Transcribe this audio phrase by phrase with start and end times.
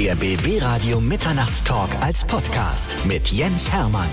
[0.00, 4.08] Der BB Radio Mitternachtstalk als Podcast mit Jens Hermann.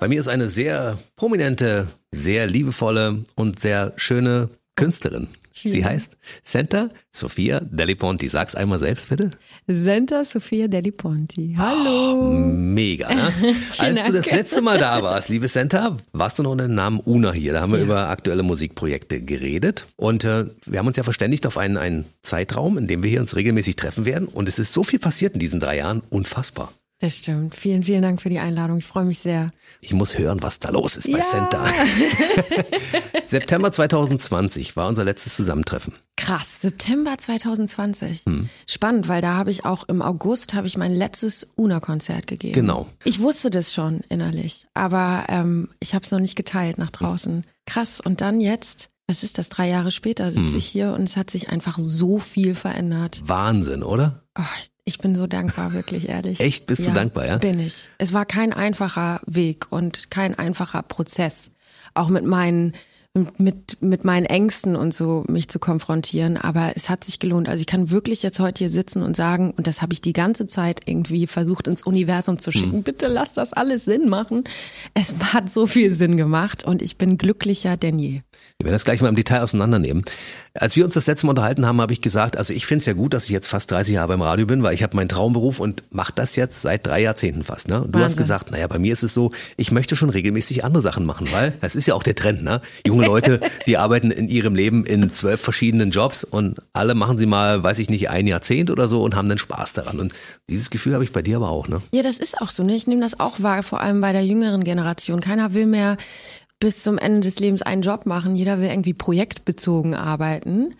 [0.00, 5.28] Bei mir ist eine sehr prominente, sehr liebevolle und sehr schöne Künstlerin.
[5.54, 8.28] Sie heißt Santa Sofia Deliponti.
[8.28, 9.30] Sag's einmal selbst bitte.
[9.68, 11.54] Santa Sofia Deliponti.
[11.56, 12.20] Hallo.
[12.20, 13.14] Oh, mega.
[13.14, 13.32] Ne?
[13.78, 17.00] Als du das letzte Mal da warst, liebe Santa, warst du noch unter dem Namen
[17.00, 17.52] Una hier.
[17.52, 17.84] Da haben wir ja.
[17.84, 19.86] über aktuelle Musikprojekte geredet.
[19.96, 23.20] Und äh, wir haben uns ja verständigt auf einen, einen Zeitraum, in dem wir hier
[23.20, 24.26] uns regelmäßig treffen werden.
[24.26, 26.02] Und es ist so viel passiert in diesen drei Jahren.
[26.10, 26.72] Unfassbar.
[27.04, 27.54] Das stimmt.
[27.54, 28.78] Vielen, vielen Dank für die Einladung.
[28.78, 29.50] Ich freue mich sehr.
[29.82, 31.22] Ich muss hören, was da los ist bei ja.
[31.22, 31.62] Center.
[33.24, 35.92] September 2020 war unser letztes Zusammentreffen.
[36.16, 38.22] Krass, September 2020.
[38.24, 38.48] Hm.
[38.66, 42.54] Spannend, weil da habe ich auch im August habe ich mein letztes Una-Konzert gegeben.
[42.54, 42.86] Genau.
[43.04, 47.44] Ich wusste das schon innerlich, aber ähm, ich habe es noch nicht geteilt nach draußen.
[47.66, 48.00] Krass.
[48.00, 49.50] Und dann jetzt was ist das?
[49.50, 50.56] Drei Jahre später sitze hm.
[50.56, 53.20] ich hier und es hat sich einfach so viel verändert.
[53.26, 54.22] Wahnsinn, oder?
[54.38, 54.42] Oh,
[54.84, 56.40] ich bin so dankbar, wirklich ehrlich.
[56.40, 56.66] Echt?
[56.66, 57.38] Bist ja, du dankbar, ja?
[57.38, 57.88] Bin ich.
[57.98, 61.50] Es war kein einfacher Weg und kein einfacher Prozess.
[61.94, 62.74] Auch mit meinen
[63.38, 66.36] mit, mit meinen Ängsten und so mich zu konfrontieren.
[66.36, 67.48] Aber es hat sich gelohnt.
[67.48, 70.12] Also ich kann wirklich jetzt heute hier sitzen und sagen, und das habe ich die
[70.12, 72.82] ganze Zeit irgendwie versucht ins Universum zu schicken, mhm.
[72.82, 74.42] bitte lass das alles Sinn machen.
[74.94, 78.22] Es hat so viel Sinn gemacht und ich bin glücklicher denn je.
[78.58, 80.04] Wir werden das gleich mal im Detail auseinandernehmen.
[80.56, 82.86] Als wir uns das letzte Mal unterhalten haben, habe ich gesagt, also ich finde es
[82.86, 85.08] ja gut, dass ich jetzt fast 30 Jahre beim Radio bin, weil ich habe meinen
[85.08, 87.66] Traumberuf und mache das jetzt seit drei Jahrzehnten fast.
[87.66, 87.74] Ne?
[87.74, 88.02] du Wahnsinn.
[88.02, 91.26] hast gesagt, naja, bei mir ist es so, ich möchte schon regelmäßig andere Sachen machen,
[91.32, 92.44] weil das ist ja auch der Trend.
[92.44, 92.60] Ne?
[92.86, 97.26] Junge Leute, die arbeiten in ihrem Leben in zwölf verschiedenen Jobs und alle machen sie
[97.26, 99.98] mal, weiß ich nicht, ein Jahrzehnt oder so und haben dann Spaß daran.
[99.98, 100.14] Und
[100.48, 101.66] dieses Gefühl habe ich bei dir aber auch.
[101.66, 101.82] Ne?
[101.92, 102.62] Ja, das ist auch so.
[102.62, 102.76] Ne?
[102.76, 105.18] Ich nehme das auch wahr, vor allem bei der jüngeren Generation.
[105.18, 105.96] Keiner will mehr
[106.64, 108.36] bis zum Ende des Lebens einen Job machen.
[108.36, 110.74] Jeder will irgendwie projektbezogen arbeiten.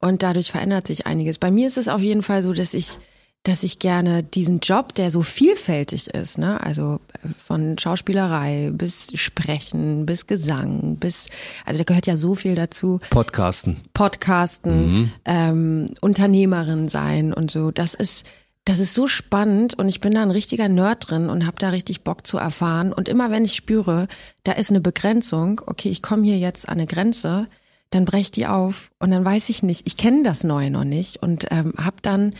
[0.00, 1.38] Und dadurch verändert sich einiges.
[1.38, 2.98] Bei mir ist es auf jeden Fall so, dass ich
[3.44, 9.12] dass ich gerne diesen Job, der so vielfältig ist, ne, also äh, von Schauspielerei bis
[9.14, 11.28] Sprechen, bis Gesang, bis,
[11.64, 12.98] also da gehört ja so viel dazu.
[13.08, 13.76] Podcasten.
[13.94, 15.12] Podcasten, mhm.
[15.24, 17.70] ähm, Unternehmerin sein und so.
[17.70, 18.26] Das ist,
[18.68, 21.70] das ist so spannend und ich bin da ein richtiger Nerd drin und habe da
[21.70, 22.92] richtig Bock zu erfahren.
[22.92, 24.08] Und immer wenn ich spüre,
[24.44, 27.46] da ist eine Begrenzung, okay, ich komme hier jetzt an eine Grenze,
[27.88, 31.22] dann breche die auf und dann weiß ich nicht, ich kenne das Neue noch nicht
[31.22, 32.34] und ähm, habe dann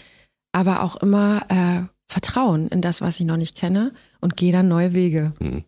[0.52, 4.68] aber auch immer äh, Vertrauen in das, was ich noch nicht kenne und gehe dann
[4.68, 5.32] neue Wege.
[5.38, 5.64] Hm.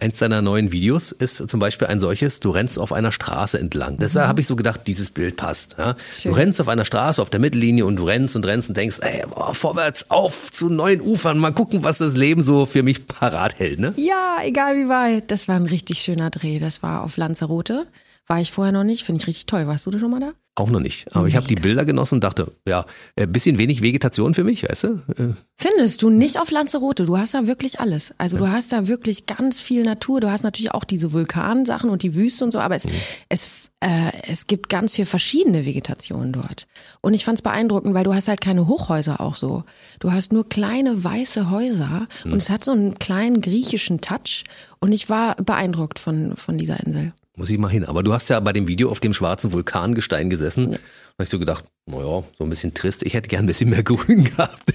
[0.00, 3.98] Eins deiner neuen Videos ist zum Beispiel ein solches, du rennst auf einer Straße entlang.
[3.98, 4.28] Deshalb mhm.
[4.28, 5.76] habe ich so gedacht, dieses Bild passt.
[5.78, 5.96] Ja?
[6.24, 8.98] Du rennst auf einer Straße auf der Mittellinie und du rennst und rennst und denkst,
[9.00, 13.06] ey, boah, vorwärts, auf zu neuen Ufern, mal gucken, was das Leben so für mich
[13.06, 13.78] parat hält.
[13.78, 13.94] Ne?
[13.96, 15.30] Ja, egal wie weit.
[15.30, 16.58] Das war ein richtig schöner Dreh.
[16.58, 17.86] Das war auf Lanzarote.
[18.26, 19.66] War ich vorher noch nicht, finde ich richtig toll.
[19.66, 20.32] Warst du da schon mal da?
[20.58, 21.14] Auch noch nicht.
[21.14, 24.42] Aber ich habe die Bilder genossen und dachte, ja, ein äh, bisschen wenig Vegetation für
[24.42, 24.88] mich, weißt du?
[25.18, 25.34] Äh.
[25.54, 27.04] Findest du nicht auf Lanzarote?
[27.04, 28.14] Du hast da wirklich alles.
[28.16, 30.20] Also du hast da wirklich ganz viel Natur.
[30.20, 32.92] Du hast natürlich auch diese Vulkansachen und die Wüste und so, aber es, mhm.
[33.28, 36.66] es, äh, es gibt ganz viel verschiedene Vegetationen dort.
[37.02, 39.64] Und ich fand es beeindruckend, weil du hast halt keine Hochhäuser auch so.
[40.00, 42.32] Du hast nur kleine weiße Häuser mhm.
[42.32, 44.44] und es hat so einen kleinen griechischen Touch.
[44.80, 47.12] Und ich war beeindruckt von, von dieser Insel.
[47.38, 47.84] Muss ich mal hin.
[47.84, 50.72] Aber du hast ja bei dem Video auf dem schwarzen Vulkangestein gesessen.
[50.72, 50.78] Ja.
[51.18, 53.02] Da ich so gedacht, naja, so ein bisschen trist.
[53.02, 54.72] Ich hätte gern ein bisschen mehr Grün gehabt.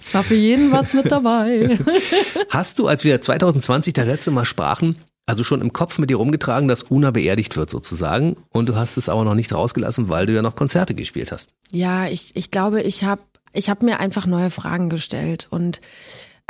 [0.00, 1.78] es war für jeden was mit dabei.
[2.50, 6.16] Hast du, als wir 2020 das letzte Mal sprachen, also schon im Kopf mit dir
[6.16, 10.24] rumgetragen, dass Una beerdigt wird sozusagen und du hast es aber noch nicht rausgelassen, weil
[10.24, 11.50] du ja noch Konzerte gespielt hast.
[11.70, 13.20] Ja, ich, ich glaube, ich habe
[13.52, 15.82] ich hab mir einfach neue Fragen gestellt und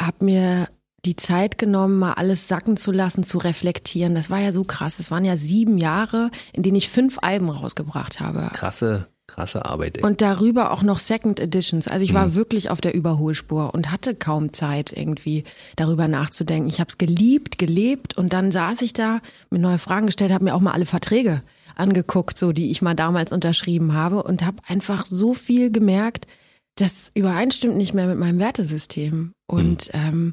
[0.00, 0.68] habe mir
[1.04, 4.14] die Zeit genommen, mal alles sacken zu lassen, zu reflektieren.
[4.14, 4.98] Das war ja so krass.
[4.98, 8.50] Es waren ja sieben Jahre, in denen ich fünf Alben rausgebracht habe.
[8.52, 9.98] Krasse, krasse Arbeit.
[9.98, 10.04] Ey.
[10.04, 11.86] Und darüber auch noch Second Editions.
[11.86, 12.34] Also ich war mhm.
[12.34, 15.44] wirklich auf der Überholspur und hatte kaum Zeit, irgendwie
[15.76, 16.68] darüber nachzudenken.
[16.68, 19.20] Ich habe es geliebt, gelebt und dann saß ich da,
[19.50, 21.42] mir neue Fragen gestellt, habe mir auch mal alle Verträge
[21.76, 26.26] angeguckt, so die ich mal damals unterschrieben habe und habe einfach so viel gemerkt,
[26.74, 29.32] das übereinstimmt nicht mehr mit meinem Wertesystem.
[29.46, 30.00] Und mhm.
[30.00, 30.32] ähm,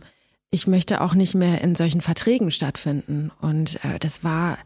[0.56, 3.30] ich möchte auch nicht mehr in solchen Verträgen stattfinden.
[3.42, 4.58] Und äh, das war,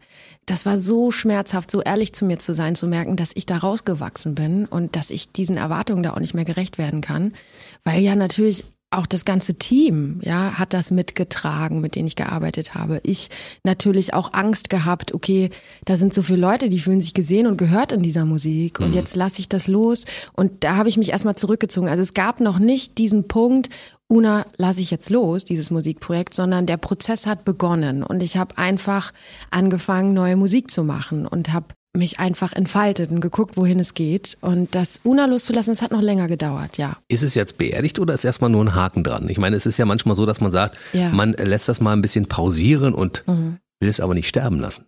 [0.46, 3.58] das war so schmerzhaft, so ehrlich zu mir zu sein, zu merken, dass ich da
[3.58, 7.34] rausgewachsen bin und dass ich diesen Erwartungen da auch nicht mehr gerecht werden kann.
[7.82, 12.74] Weil ja natürlich auch das ganze Team, ja, hat das mitgetragen, mit denen ich gearbeitet
[12.74, 13.00] habe.
[13.04, 13.28] Ich
[13.62, 15.50] natürlich auch Angst gehabt, okay,
[15.84, 18.88] da sind so viele Leute, die fühlen sich gesehen und gehört in dieser Musik und
[18.88, 18.94] mhm.
[18.94, 21.88] jetzt lasse ich das los und da habe ich mich erstmal zurückgezogen.
[21.88, 23.68] Also es gab noch nicht diesen Punkt,
[24.08, 28.58] Una lasse ich jetzt los, dieses Musikprojekt, sondern der Prozess hat begonnen und ich habe
[28.58, 29.12] einfach
[29.52, 34.36] angefangen, neue Musik zu machen und habe mich einfach entfaltet und geguckt, wohin es geht.
[34.40, 36.98] Und das Una loszulassen, das hat noch länger gedauert, ja.
[37.08, 39.28] Ist es jetzt beerdigt oder ist erstmal nur ein Haken dran?
[39.28, 41.10] Ich meine, es ist ja manchmal so, dass man sagt, ja.
[41.10, 43.58] man lässt das mal ein bisschen pausieren und mhm.
[43.80, 44.84] will es aber nicht sterben lassen.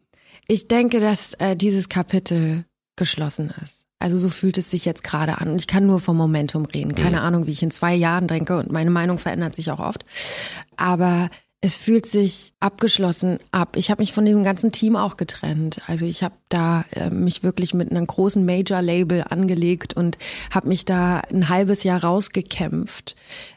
[0.46, 2.64] Ich denke, dass äh, dieses Kapitel
[2.96, 3.86] geschlossen ist.
[3.98, 5.48] Also so fühlt es sich jetzt gerade an.
[5.48, 6.94] Und ich kann nur vom Momentum reden.
[6.94, 7.22] Keine mhm.
[7.22, 8.58] Ahnung, wie ich in zwei Jahren denke.
[8.58, 10.04] Und meine Meinung verändert sich auch oft.
[10.76, 11.30] Aber
[11.64, 13.76] es fühlt sich abgeschlossen ab.
[13.76, 15.80] Ich habe mich von dem ganzen Team auch getrennt.
[15.86, 20.18] Also ich habe da äh, mich wirklich mit einem großen Major-Label angelegt und
[20.50, 23.14] habe mich da ein halbes Jahr rausgekämpft.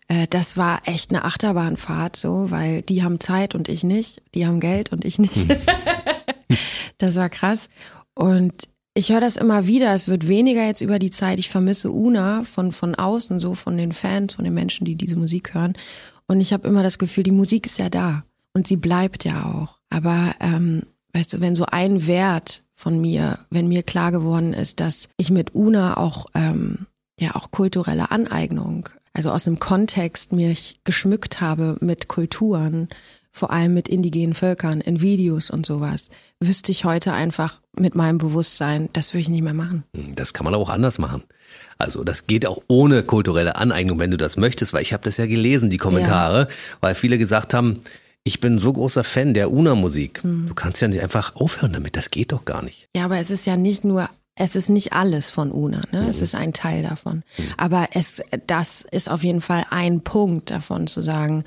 [0.07, 4.21] Äh, das war echt eine Achterbahnfahrt, so, weil die haben Zeit und ich nicht.
[4.35, 5.35] Die haben Geld und ich nicht.
[5.35, 5.57] Hm.
[6.99, 7.69] das war krass.
[8.13, 9.95] Und ich höre das immer wieder.
[9.95, 11.39] Es wird weniger jetzt über die Zeit.
[11.39, 15.15] Ich vermisse Una von, von außen, so von den Fans, von den Menschen, die diese
[15.15, 15.73] Musik hören.
[16.27, 18.23] Und ich habe immer das Gefühl, die Musik ist ja da.
[18.53, 19.79] Und sie bleibt ja auch.
[19.89, 20.83] Aber ähm,
[21.13, 25.31] weißt du, wenn so ein Wert von mir, wenn mir klar geworden ist, dass ich
[25.31, 26.87] mit Una auch ähm,
[27.19, 32.89] ja auch kulturelle Aneignung, also aus einem Kontext mich geschmückt habe mit Kulturen,
[33.35, 36.09] vor allem mit indigenen Völkern, in Videos und sowas,
[36.39, 39.83] wüsste ich heute einfach mit meinem Bewusstsein, das würde ich nicht mehr machen.
[39.93, 41.21] Hm, das kann man auch anders machen.
[41.77, 45.17] Also das geht auch ohne kulturelle Aneignung, wenn du das möchtest, weil ich habe das
[45.17, 46.47] ja gelesen, die Kommentare, ja.
[46.79, 47.81] weil viele gesagt haben,
[48.23, 50.23] ich bin so großer Fan der Una-Musik.
[50.23, 50.45] Hm.
[50.47, 52.87] Du kannst ja nicht einfach aufhören damit, das geht doch gar nicht.
[52.95, 56.01] Ja, aber es ist ja nicht nur es ist nicht alles von Una, ne?
[56.01, 56.09] Mhm.
[56.09, 57.23] es ist ein Teil davon.
[57.37, 57.43] Mhm.
[57.55, 61.45] Aber es, das ist auf jeden Fall ein Punkt davon zu sagen,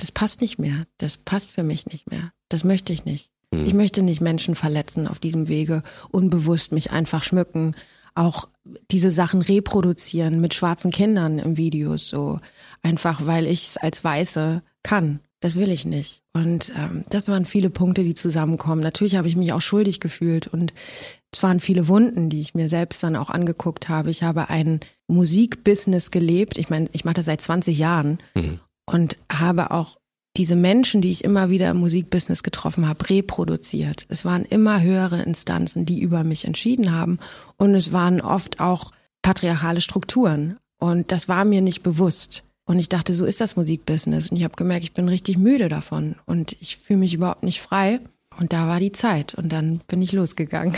[0.00, 0.80] das passt nicht mehr.
[0.98, 2.32] Das passt für mich nicht mehr.
[2.48, 3.30] Das möchte ich nicht.
[3.50, 3.66] Mhm.
[3.66, 7.74] Ich möchte nicht Menschen verletzen auf diesem Wege, unbewusst mich einfach schmücken,
[8.14, 8.48] auch
[8.90, 12.40] diese Sachen reproduzieren mit schwarzen Kindern im Videos, so
[12.82, 15.20] einfach weil ich es als Weiße kann.
[15.42, 16.20] Das will ich nicht.
[16.34, 18.82] Und ähm, das waren viele Punkte, die zusammenkommen.
[18.82, 20.74] Natürlich habe ich mich auch schuldig gefühlt und
[21.32, 24.10] es waren viele Wunden, die ich mir selbst dann auch angeguckt habe.
[24.10, 26.58] Ich habe ein Musikbusiness gelebt.
[26.58, 28.60] Ich meine, ich mache das seit 20 Jahren mhm
[28.92, 29.98] und habe auch
[30.36, 34.06] diese Menschen, die ich immer wieder im Musikbusiness getroffen habe, reproduziert.
[34.08, 37.18] Es waren immer höhere Instanzen, die über mich entschieden haben
[37.56, 38.92] und es waren oft auch
[39.22, 42.44] patriarchale Strukturen und das war mir nicht bewusst.
[42.64, 44.30] Und ich dachte, so ist das Musikbusiness.
[44.30, 47.60] Und ich habe gemerkt, ich bin richtig müde davon und ich fühle mich überhaupt nicht
[47.60, 47.98] frei.
[48.40, 50.74] Und da war die Zeit und dann bin ich losgegangen.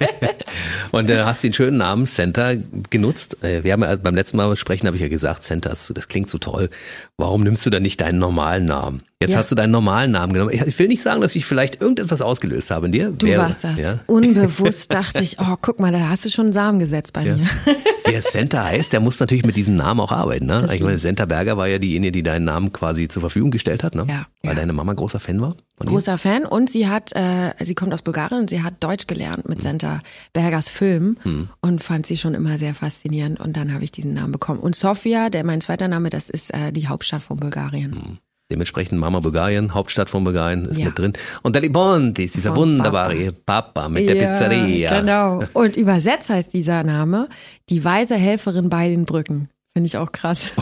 [0.90, 2.56] und dann hast den schönen Namen Center
[2.90, 3.44] genutzt.
[3.44, 6.28] Äh, wir haben ja beim letzten Mal sprechen, habe ich ja gesagt, Center, das klingt
[6.28, 6.70] so toll.
[7.16, 9.02] Warum nimmst du dann nicht deinen normalen Namen?
[9.20, 9.38] Jetzt ja.
[9.38, 10.52] hast du deinen normalen Namen genommen.
[10.66, 13.10] Ich will nicht sagen, dass ich vielleicht irgendetwas ausgelöst habe in dir.
[13.10, 13.78] Du Wer, warst das.
[13.78, 14.00] Ja?
[14.06, 17.36] Unbewusst dachte ich, oh, guck mal, da hast du schon einen Samen gesetzt bei ja.
[17.36, 17.46] mir.
[18.06, 20.46] Wer Center heißt, der muss natürlich mit diesem Namen auch arbeiten.
[20.46, 20.68] Ne?
[20.74, 23.94] ich meine, Center Berger war ja diejenige, die deinen Namen quasi zur Verfügung gestellt hat,
[23.94, 24.04] ne?
[24.08, 24.26] Ja.
[24.42, 25.56] Weil deine Mama großer Fan war.
[25.78, 29.48] Großer Fan und sie hat, äh, sie kommt aus Bulgarien und sie hat Deutsch gelernt
[29.48, 30.02] mit Center
[30.32, 31.48] Bergers Film hm.
[31.60, 34.60] und fand sie schon immer sehr faszinierend und dann habe ich diesen Namen bekommen.
[34.60, 37.92] Und Sofia, der mein zweiter Name, das ist äh, die Hauptstadt von Bulgarien.
[37.92, 38.18] Hm.
[38.54, 40.86] Dementsprechend Mama Bulgarien, Hauptstadt von Bulgarien, ist ja.
[40.86, 41.12] mit drin.
[41.42, 45.00] Und Delipontis, dieser von wunderbare Papa, Papa mit ja, der Pizzeria.
[45.00, 45.42] Genau.
[45.54, 47.28] Und übersetzt heißt dieser Name
[47.68, 49.48] die weise Helferin bei den Brücken.
[49.72, 50.52] Finde ich auch krass.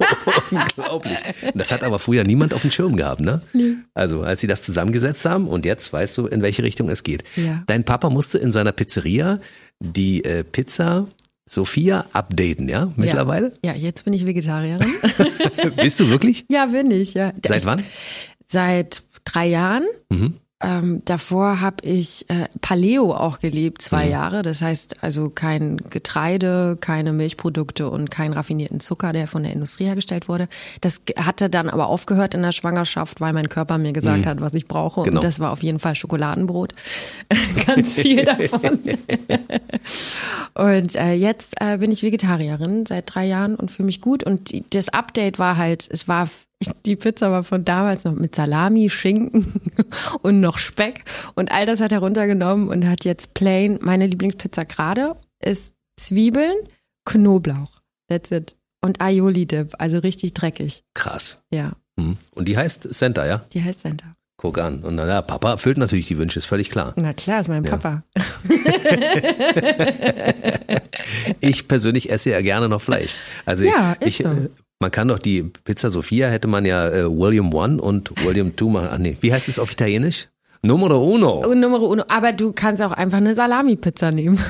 [0.50, 1.16] Unglaublich.
[1.54, 3.40] Das hat aber früher niemand auf dem Schirm gehabt, ne?
[3.54, 3.76] Nee.
[3.94, 7.24] Also, als sie das zusammengesetzt haben und jetzt weißt du, in welche Richtung es geht.
[7.36, 7.62] Ja.
[7.68, 9.38] Dein Papa musste in seiner Pizzeria
[9.78, 11.06] die äh, Pizza
[11.50, 13.52] Sophia updaten, ja, mittlerweile?
[13.64, 14.86] Ja, ja jetzt bin ich Vegetarierin.
[15.82, 16.44] Bist du wirklich?
[16.48, 17.32] Ja, bin ich, ja.
[17.44, 17.82] Seit wann?
[18.46, 19.84] Seit drei Jahren.
[20.10, 20.34] Mhm.
[20.62, 24.10] Ähm, davor habe ich äh, Paleo auch gelebt, zwei mhm.
[24.10, 24.42] Jahre.
[24.42, 29.84] Das heißt also kein Getreide, keine Milchprodukte und keinen raffinierten Zucker, der von der Industrie
[29.84, 30.48] hergestellt wurde.
[30.82, 34.28] Das hatte dann aber aufgehört in der Schwangerschaft, weil mein Körper mir gesagt mhm.
[34.28, 35.02] hat, was ich brauche.
[35.02, 35.16] Genau.
[35.16, 36.74] Und das war auf jeden Fall Schokoladenbrot.
[37.66, 38.80] Ganz viel davon.
[40.54, 44.24] und äh, jetzt äh, bin ich Vegetarierin seit drei Jahren und fühle mich gut.
[44.24, 46.28] Und das Update war halt, es war
[46.84, 49.60] die Pizza war von damals noch mit Salami, Schinken
[50.22, 51.04] und noch Speck.
[51.34, 53.78] Und all das hat er runtergenommen und hat jetzt plain.
[53.80, 56.56] Meine Lieblingspizza gerade ist Zwiebeln,
[57.04, 57.80] Knoblauch.
[58.08, 58.56] That's it.
[58.82, 60.84] Und Aioli-Dip, also richtig dreckig.
[60.94, 61.42] Krass.
[61.50, 61.72] Ja.
[61.96, 62.16] Mhm.
[62.32, 63.44] Und die heißt Center, ja?
[63.52, 64.16] Die heißt Center.
[64.36, 64.84] Guck an.
[64.84, 66.94] Und na, Papa erfüllt natürlich die Wünsche, ist völlig klar.
[66.96, 67.76] Na klar, ist mein ja.
[67.76, 68.04] Papa.
[71.40, 73.16] ich persönlich esse ja gerne noch Fleisch.
[73.44, 74.48] Also ja, ich, ich so.
[74.82, 78.70] Man kann doch die Pizza Sofia hätte man ja äh, William One und William Two
[78.70, 78.88] machen.
[78.90, 80.28] Ach nee, wie heißt es auf Italienisch?
[80.62, 81.44] Numero uno.
[81.46, 82.04] Oh, Numero uno.
[82.08, 84.38] Aber du kannst auch einfach eine Salami-Pizza nehmen.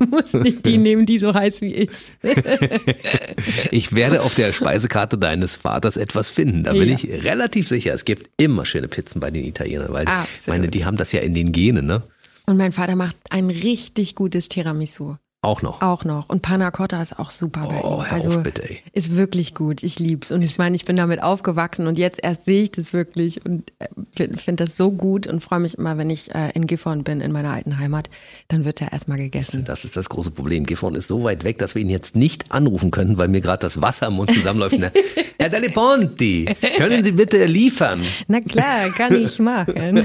[0.00, 1.90] Du musst nicht die nehmen, die so heiß wie ich.
[3.70, 6.64] ich werde auf der Speisekarte deines Vaters etwas finden.
[6.64, 6.94] Da bin ja.
[6.94, 7.92] ich relativ sicher.
[7.92, 10.40] Es gibt immer schöne Pizzen bei den Italienern, weil Absolut.
[10.40, 12.02] ich meine, die haben das ja in den Genen, ne?
[12.46, 15.16] Und mein Vater macht ein richtig gutes Tiramisu.
[15.42, 15.80] Auch noch.
[15.80, 16.28] Auch noch.
[16.28, 18.12] Und Panna Cotta ist auch super bei Oh, ihm.
[18.12, 18.82] Also auf bitte, ey.
[18.92, 19.82] ist wirklich gut.
[19.82, 20.32] Ich lieb's.
[20.32, 23.72] Und ich meine, ich bin damit aufgewachsen und jetzt erst sehe ich das wirklich und
[24.14, 27.22] finde find das so gut und freue mich immer, wenn ich äh, in Gifhorn bin,
[27.22, 28.10] in meiner alten Heimat,
[28.48, 29.64] dann wird er erstmal gegessen.
[29.64, 30.66] Das ist das große Problem.
[30.66, 33.60] Gifhorn ist so weit weg, dass wir ihn jetzt nicht anrufen könnten, weil mir gerade
[33.60, 34.76] das Wasser im Mund zusammenläuft.
[34.78, 34.90] Na,
[35.38, 38.02] Herr Delle Ponti, können Sie bitte liefern?
[38.28, 40.04] Na klar, kann ich machen.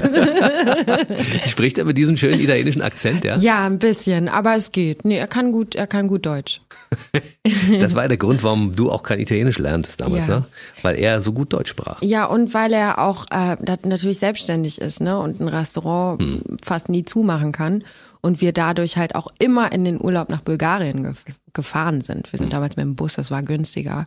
[1.46, 3.36] Spricht er mit diesem schönen italienischen Akzent, ja?
[3.36, 5.04] ja, ein bisschen, aber es geht.
[5.04, 6.60] Nee, er kann gut, er kann gut Deutsch.
[7.80, 10.38] Das war der Grund, warum du auch kein Italienisch lerntest damals, Ja.
[10.40, 10.44] ne?
[10.82, 12.00] Weil er so gut Deutsch sprach.
[12.02, 17.04] Ja, und weil er auch äh, natürlich selbstständig ist, ne, und ein Restaurant fast nie
[17.04, 17.84] zumachen kann
[18.20, 22.30] und wir dadurch halt auch immer in den Urlaub nach Bulgarien gef gefahren sind.
[22.32, 24.06] Wir sind damals mit dem Bus, das war günstiger.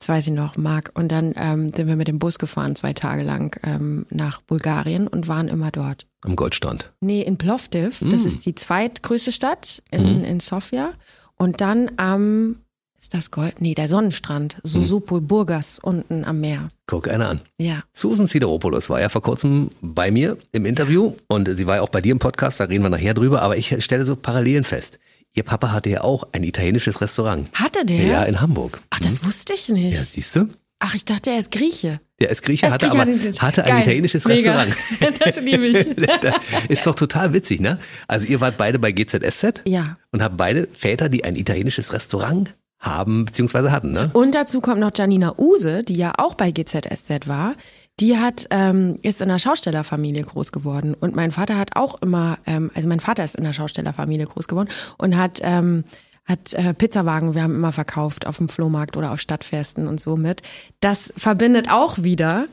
[0.00, 0.90] Das weiß ich noch, Marc.
[0.94, 5.06] Und dann ähm, sind wir mit dem Bus gefahren, zwei Tage lang ähm, nach Bulgarien
[5.06, 6.06] und waren immer dort.
[6.22, 6.90] Am Goldstrand.
[7.00, 10.92] Nee, in Plovdiv, das ist die zweitgrößte Stadt in, in Sofia.
[11.36, 12.56] Und dann am,
[12.98, 13.60] ist das Gold?
[13.60, 16.68] Nee, der Sonnenstrand, Susupol Burgas unten am Meer.
[16.86, 17.40] Guck einer an.
[17.58, 17.84] Ja.
[17.92, 21.88] Susan Sideropoulos war ja vor kurzem bei mir im Interview und sie war ja auch
[21.90, 24.98] bei dir im Podcast, da reden wir nachher drüber, aber ich stelle so Parallelen fest.
[25.34, 27.48] Ihr Papa hatte ja auch ein italienisches Restaurant.
[27.54, 28.02] Hatte der?
[28.02, 28.80] Ja, in Hamburg.
[28.90, 29.94] Ach, das wusste ich nicht.
[29.96, 30.48] Ja, siehst du?
[30.80, 32.00] Ach, ich dachte, er ist Grieche.
[32.20, 34.56] Der ist Grieche, Er ist hatte Grieche, aber hat- hatte ein italienisches Mega.
[34.62, 35.20] Restaurant.
[35.24, 35.86] Das liebe ich.
[36.70, 37.78] Ist doch total witzig, ne?
[38.08, 39.98] Also ihr wart beide bei GZSZ Ja.
[40.10, 43.70] und habt beide Väter, die ein italienisches Restaurant haben bzw.
[43.70, 44.10] hatten, ne?
[44.14, 47.54] Und dazu kommt noch Janina Use, die ja auch bei GZSZ war.
[48.00, 50.94] Die hat, ähm, ist in einer Schaustellerfamilie groß geworden.
[50.94, 54.48] Und mein Vater hat auch immer, ähm, also mein Vater ist in einer Schaustellerfamilie groß
[54.48, 55.84] geworden und hat, ähm,
[56.24, 60.16] hat äh, Pizzawagen, wir haben immer verkauft auf dem Flohmarkt oder auf Stadtfesten und so
[60.16, 60.40] mit.
[60.80, 62.46] Das verbindet auch wieder.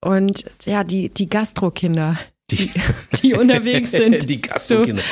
[0.00, 2.16] Und ja, die, die Gastrokinder,
[2.50, 2.70] die,
[3.22, 4.28] die unterwegs sind.
[4.28, 5.02] Die Gastrokinder.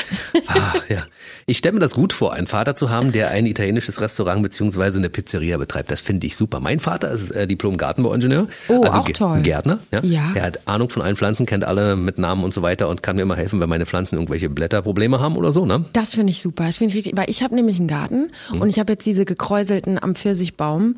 [0.47, 1.05] Ah, ja.
[1.47, 4.99] Ich stelle mir das gut vor, einen Vater zu haben, der ein italienisches Restaurant beziehungsweise
[4.99, 5.91] eine Pizzeria betreibt.
[5.91, 6.61] Das finde ich super.
[6.61, 8.49] Mein Vater ist äh, Diplom-Gartenbauingenieur.
[8.69, 9.37] Oh, also auch toll.
[9.39, 9.79] Ein Gärtner.
[9.93, 10.01] Ja?
[10.03, 10.33] Ja.
[10.35, 13.17] Er hat Ahnung von allen Pflanzen, kennt alle mit Namen und so weiter und kann
[13.17, 15.65] mir immer helfen, wenn meine Pflanzen irgendwelche Blätterprobleme haben oder so.
[15.65, 15.85] Ne?
[15.95, 16.67] Das finde ich super.
[16.67, 18.61] Das finde ich richtig, weil ich habe nämlich einen Garten Hm.
[18.61, 20.97] und ich habe jetzt diese gekräuselten am Pfirsichbaum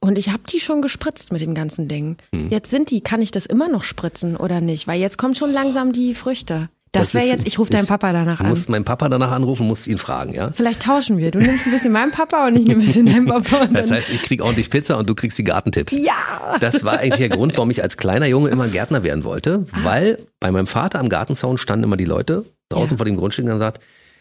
[0.00, 2.16] und ich habe die schon gespritzt mit dem ganzen Ding.
[2.34, 2.50] Hm.
[2.50, 4.86] Jetzt sind die, kann ich das immer noch spritzen oder nicht?
[4.86, 6.68] Weil jetzt kommen schon langsam die Früchte.
[6.92, 8.50] Das, Das wäre jetzt, ich rufe deinen Papa danach Du an.
[8.50, 10.50] musst meinen Papa danach anrufen, musst ihn fragen, ja?
[10.52, 11.30] Vielleicht tauschen wir.
[11.30, 13.66] Du nimmst ein bisschen meinen Papa und ich nehme ein bisschen deinen Papa.
[13.72, 15.92] Das heißt, ich krieg ordentlich Pizza und du kriegst die Gartentipps.
[15.94, 16.12] ja!
[16.60, 19.78] Das war eigentlich der Grund, warum ich als kleiner Junge immer Gärtner werden wollte, Ah.
[19.84, 22.98] weil bei meinem Vater am Gartenzaun standen immer die Leute draußen Ja.
[22.98, 23.80] vor dem Grundstück und haben gesagt,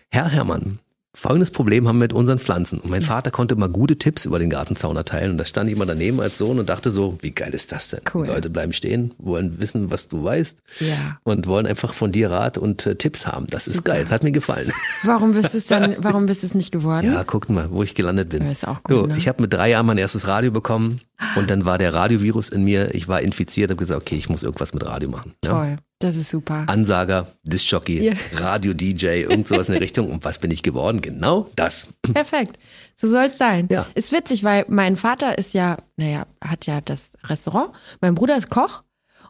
[0.09, 0.79] Herr Herrmann,
[1.13, 2.79] folgendes Problem haben wir mit unseren Pflanzen.
[2.79, 5.31] Und mein Vater konnte immer gute Tipps über den Gartenzaun erteilen.
[5.31, 7.89] Und da stand ich immer daneben als Sohn und dachte so, wie geil ist das
[7.89, 7.99] denn?
[8.13, 8.27] Cool.
[8.27, 11.17] Die Leute bleiben stehen, wollen wissen, was du weißt Ja.
[11.23, 13.47] und wollen einfach von dir Rat und äh, Tipps haben.
[13.47, 14.71] Das ist geil, das hat mir gefallen.
[15.03, 17.11] Warum bist es dann, warum bist es nicht geworden?
[17.11, 18.43] Ja, guckt mal, wo ich gelandet bin.
[18.43, 19.17] Ja, ist auch gut, du, ne?
[19.17, 21.01] Ich habe mit drei Jahren mein erstes Radio bekommen
[21.35, 22.93] und dann war der Radiovirus in mir.
[22.95, 25.33] Ich war infiziert und gesagt, okay, ich muss irgendwas mit Radio machen.
[25.43, 25.75] Ja?
[26.01, 26.65] Das ist super.
[26.67, 28.13] Ansager, Discjockey, Ja.
[28.33, 30.09] Radio-DJ, irgend sowas in der Richtung.
[30.11, 31.01] Und was bin ich geworden?
[31.01, 31.87] Genau das.
[32.13, 32.57] Perfekt.
[32.95, 33.67] So soll es sein.
[33.71, 33.85] Ja.
[33.95, 37.71] Ist witzig, weil mein Vater ist ja, naja, hat ja das Restaurant.
[38.01, 38.83] Mein Bruder ist Koch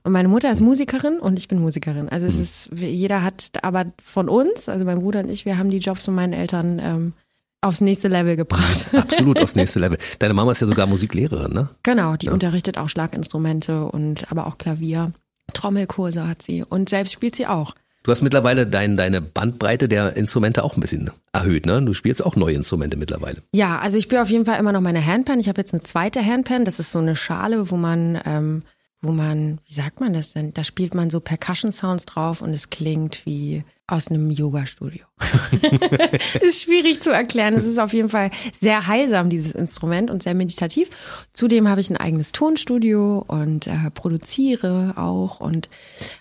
[0.04, 2.10] und meine Mutter ist Musikerin und ich bin Musikerin.
[2.10, 2.32] Also Mhm.
[2.34, 5.78] es ist, jeder hat, aber von uns, also mein Bruder und ich, wir haben die
[5.78, 7.14] Jobs von meinen Eltern ähm,
[7.62, 8.88] aufs nächste Level gebracht.
[8.94, 10.00] Absolut aufs nächste Level.
[10.20, 11.70] Deine Mama ist ja sogar Musiklehrerin, ne?
[11.84, 15.12] genau, die unterrichtet auch Schlaginstrumente und aber auch Klavier.
[15.54, 17.76] Trommelkurse hat sie und selbst spielt sie auch.
[18.04, 21.84] Du hast mittlerweile dein, deine Bandbreite der Instrumente auch ein bisschen erhöht, ne?
[21.84, 23.44] Du spielst auch neue Instrumente mittlerweile.
[23.54, 25.40] Ja, also ich spiele auf jeden Fall immer noch meine Handpan.
[25.40, 26.66] Ich habe jetzt eine zweite Handpan.
[26.66, 28.64] Das ist so eine Schale, wo man, ähm,
[29.04, 30.52] wo man, wie sagt man das denn?
[30.54, 35.06] Da spielt man so Percussion-Sounds drauf und es klingt wie aus einem Yoga-Studio.
[36.42, 37.54] ist schwierig zu erklären.
[37.54, 40.90] Es ist auf jeden Fall sehr heilsam, dieses Instrument und sehr meditativ.
[41.34, 45.70] Zudem habe ich ein eigenes Tonstudio und äh, produziere auch und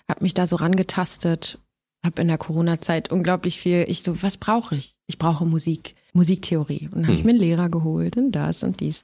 [0.09, 1.59] habe mich da so rangetastet.
[2.03, 4.95] Habe in der Corona-Zeit unglaublich viel, ich so, was brauche ich?
[5.07, 6.89] Ich brauche Musik, Musiktheorie.
[6.91, 9.03] Und dann habe ich mir einen Lehrer geholt und das und dies.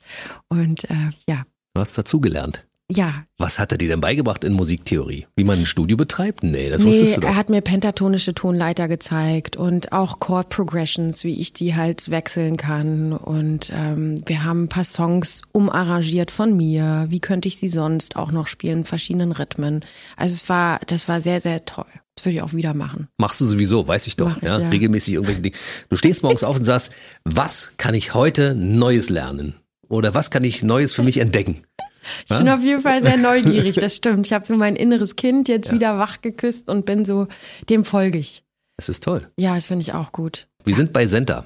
[0.50, 1.46] Und äh, ja,
[1.78, 2.67] Du hast dazugelernt.
[2.90, 5.28] Ja, Was hat er dir denn beigebracht in Musiktheorie?
[5.36, 6.44] Wie man ein Studio betreibt?
[6.44, 7.28] Nee, das Nee, wusstest du doch.
[7.28, 12.56] er hat mir pentatonische Tonleiter gezeigt und auch Chord Progressions, wie ich die halt wechseln
[12.56, 13.12] kann.
[13.12, 17.08] Und ähm, wir haben ein paar Songs umarrangiert von mir.
[17.10, 19.82] Wie könnte ich sie sonst auch noch spielen verschiedenen Rhythmen?
[20.16, 21.86] Also es war, das war sehr, sehr toll.
[22.16, 23.10] Das würde ich auch wieder machen.
[23.18, 24.38] Machst du sowieso, weiß ich doch.
[24.38, 24.70] Ich, ja, ja.
[24.70, 25.56] Regelmäßig irgendwelche Dinge.
[25.90, 26.92] Du stehst morgens auf und sagst,
[27.26, 29.56] was kann ich heute Neues lernen?
[29.90, 31.64] Oder was kann ich Neues für mich entdecken?
[32.30, 34.26] Ich bin auf jeden Fall sehr neugierig, das stimmt.
[34.26, 37.28] Ich habe so mein inneres Kind jetzt wieder wach geküsst und bin so,
[37.70, 38.44] dem folge ich.
[38.78, 39.28] Das ist toll.
[39.40, 40.48] Ja, das finde ich auch gut.
[40.64, 41.46] Wir sind bei Senta.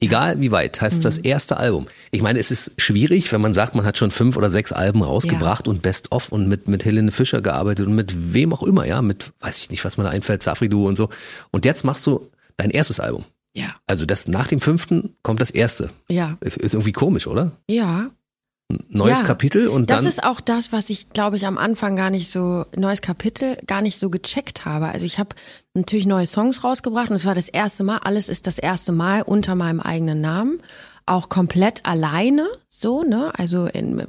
[0.00, 1.02] Egal wie weit, heißt Mhm.
[1.02, 1.86] das erste Album.
[2.10, 5.02] Ich meine, es ist schwierig, wenn man sagt, man hat schon fünf oder sechs Alben
[5.02, 8.84] rausgebracht und Best of und mit, mit Helene Fischer gearbeitet und mit wem auch immer,
[8.86, 11.08] ja, mit, weiß ich nicht, was mir da einfällt, Safri Duo und so.
[11.52, 13.24] Und jetzt machst du dein erstes Album.
[13.56, 13.76] Ja.
[13.86, 15.90] Also das nach dem fünften kommt das erste.
[16.08, 16.36] Ja.
[16.40, 17.52] Ist irgendwie komisch, oder?
[17.70, 18.10] Ja.
[18.88, 19.24] Neues Ja.
[19.24, 20.08] Kapitel und Das dann.
[20.08, 23.82] ist auch das, was ich, glaube ich, am Anfang gar nicht so, neues Kapitel, gar
[23.82, 24.86] nicht so gecheckt habe.
[24.86, 25.30] Also ich habe
[25.74, 29.22] natürlich neue Songs rausgebracht und es war das erste Mal, alles ist das erste Mal
[29.22, 30.60] unter meinem eigenen Namen.
[31.06, 33.32] Auch komplett alleine, so, ne?
[33.38, 34.02] Also in,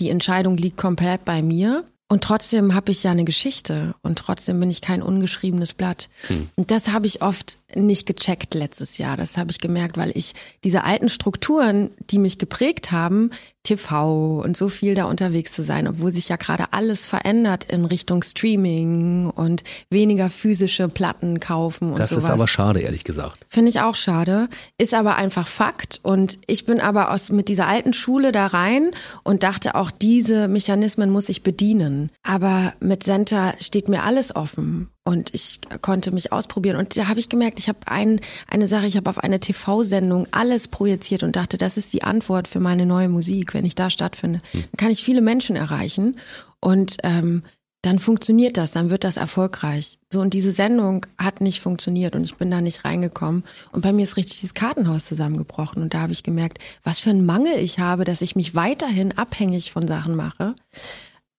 [0.00, 1.84] die Entscheidung liegt komplett bei mir.
[2.12, 6.08] Und trotzdem habe ich ja eine Geschichte und trotzdem bin ich kein ungeschriebenes Blatt.
[6.56, 9.16] Und das habe ich oft nicht gecheckt letztes Jahr.
[9.16, 10.32] Das habe ich gemerkt, weil ich
[10.64, 13.30] diese alten Strukturen, die mich geprägt haben,
[13.70, 17.84] TV und so viel da unterwegs zu sein, obwohl sich ja gerade alles verändert in
[17.84, 22.24] Richtung Streaming und weniger physische Platten kaufen und das sowas.
[22.24, 23.38] ist aber schade, ehrlich gesagt.
[23.48, 24.48] Finde ich auch schade.
[24.76, 26.00] Ist aber einfach Fakt.
[26.02, 28.90] Und ich bin aber aus, mit dieser alten Schule da rein
[29.22, 32.10] und dachte auch, diese Mechanismen muss ich bedienen.
[32.24, 34.88] Aber mit Senta steht mir alles offen.
[35.04, 36.76] Und ich konnte mich ausprobieren.
[36.76, 40.26] Und da habe ich gemerkt, ich habe ein, eine Sache, ich habe auf eine TV-Sendung
[40.30, 43.54] alles projiziert und dachte, das ist die Antwort für meine neue Musik.
[43.54, 46.16] Wenn ich da stattfinde, dann kann ich viele Menschen erreichen.
[46.60, 47.42] Und ähm,
[47.82, 49.98] dann funktioniert das, dann wird das erfolgreich.
[50.12, 53.44] So, und diese Sendung hat nicht funktioniert und ich bin da nicht reingekommen.
[53.72, 55.82] Und bei mir ist richtig das Kartenhaus zusammengebrochen.
[55.82, 59.16] Und da habe ich gemerkt, was für ein Mangel ich habe, dass ich mich weiterhin
[59.16, 60.54] abhängig von Sachen mache.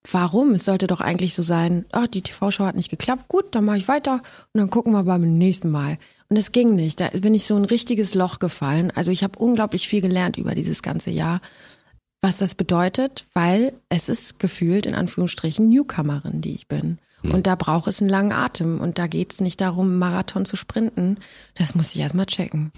[0.09, 0.53] Warum?
[0.53, 3.77] Es sollte doch eigentlich so sein, ah, die TV-Show hat nicht geklappt, gut, dann mache
[3.77, 4.21] ich weiter
[4.53, 5.97] und dann gucken wir beim nächsten Mal.
[6.29, 6.99] Und es ging nicht.
[6.99, 8.91] Da bin ich so ein richtiges Loch gefallen.
[8.95, 11.41] Also ich habe unglaublich viel gelernt über dieses ganze Jahr
[12.21, 16.99] was das bedeutet, weil es ist gefühlt in Anführungsstrichen Newcomerin, die ich bin.
[17.23, 20.45] Und da braucht es einen langen Atem und da geht es nicht darum, einen Marathon
[20.45, 21.17] zu sprinten.
[21.53, 22.71] Das muss ich erstmal checken.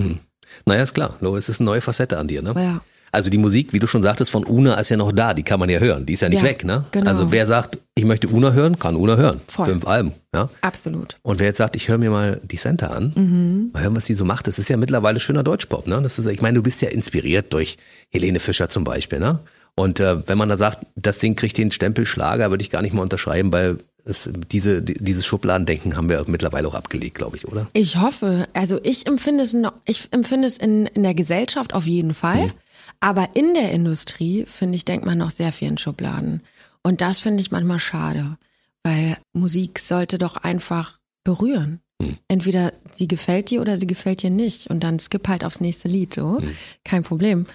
[0.65, 1.15] Naja, ist klar.
[1.21, 2.53] Lo, es ist eine neue Facette an dir, ne?
[2.57, 2.81] Ja.
[3.13, 5.59] Also die Musik, wie du schon sagtest, von Una ist ja noch da, die kann
[5.59, 6.05] man ja hören.
[6.05, 6.85] Die ist ja nicht Ja, weg, ne?
[6.91, 7.07] genau.
[7.09, 9.39] Also wer sagt, ich möchte Una hören, kann Una hören.
[9.47, 9.67] Voll.
[9.67, 10.49] Fünf Alben, ja.
[10.61, 11.17] Absolut.
[11.21, 13.69] Und wer jetzt sagt, ich höre mir mal die Center an, Mhm.
[13.71, 16.01] mal hören, was die so macht, das ist ja mittlerweile schöner Deutschpop, ne?
[16.01, 17.77] Das ist, ich meine, du bist ja inspiriert durch
[18.09, 19.39] Helene Fischer zum Beispiel, ne?
[19.75, 22.81] Und äh, wenn man da sagt, das Ding kriegt den Stempel Schlager, würde ich gar
[22.81, 27.37] nicht mal unterschreiben, weil es, diese, die, dieses Schubladendenken haben wir mittlerweile auch abgelegt, glaube
[27.37, 27.67] ich, oder?
[27.73, 31.85] Ich hoffe, also ich empfinde es noch, ich empfinde es in, in der Gesellschaft auf
[31.85, 32.51] jeden Fall.
[32.99, 36.41] Aber in der Industrie, finde ich, denkt man noch sehr viel in Schubladen.
[36.83, 38.37] Und das finde ich manchmal schade.
[38.83, 41.79] Weil Musik sollte doch einfach berühren.
[42.27, 44.67] Entweder sie gefällt dir oder sie gefällt dir nicht.
[44.67, 46.41] Und dann skip halt aufs nächste Lied, so.
[46.83, 47.45] Kein Problem.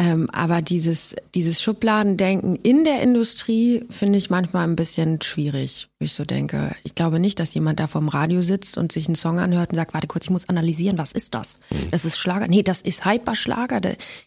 [0.00, 6.04] Ähm, aber dieses, dieses Schubladendenken in der Industrie finde ich manchmal ein bisschen schwierig, wo
[6.04, 6.70] ich so denke.
[6.84, 9.76] Ich glaube nicht, dass jemand da vorm Radio sitzt und sich einen Song anhört und
[9.76, 11.58] sagt, warte kurz, ich muss analysieren, was ist das?
[11.90, 12.46] Das ist Schlager.
[12.46, 13.80] Nee, das ist Hyperschlager.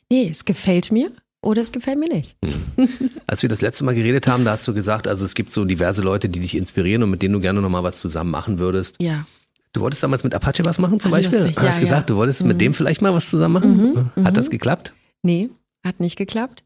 [0.10, 1.10] Nee, es gefällt mir
[1.42, 2.36] oder es gefällt mir nicht.
[3.28, 5.64] Als wir das letzte Mal geredet haben, da hast du gesagt, also es gibt so
[5.64, 8.98] diverse Leute, die dich inspirieren und mit denen du gerne nochmal was zusammen machen würdest.
[9.02, 9.26] Ja.
[9.72, 11.40] Du wolltest damals mit Apache was machen zum Ah, Beispiel?
[11.40, 11.84] lustig, hast ja, Mhm.
[11.86, 12.14] gesagt, ja.
[12.14, 14.26] du wolltest mit dem vielleicht mal was zusammen machen?
[14.26, 14.92] Hat das geklappt?
[15.24, 15.50] Nee,
[15.84, 16.64] hat nicht geklappt.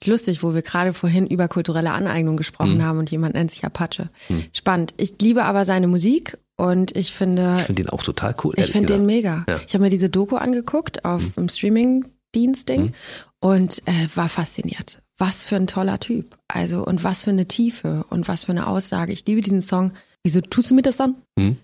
[0.00, 2.82] Ist lustig, wo wir gerade vorhin über kulturelle Aneignung gesprochen Mhm.
[2.82, 4.08] haben und jemand nennt sich Apache.
[4.52, 4.94] Spannend.
[4.96, 8.54] Ich liebe aber seine Musik und ich finde, Ich finde den auch total cool.
[8.56, 9.44] ich finde den mega.
[9.48, 9.56] Ja.
[9.56, 9.60] Mhm.
[9.66, 12.92] Ich habe mir diese Doku angeguckt auf dem Streaming-Dienst-Ding
[13.40, 15.00] und äh, war fasziniert.
[15.18, 16.36] Was für ein toller Typ.
[16.48, 19.12] Also und was für eine Tiefe und was für eine Aussage.
[19.12, 19.92] Ich liebe diesen Song.
[20.22, 21.16] Wieso tust du mir das an?
[21.38, 21.56] Mhm.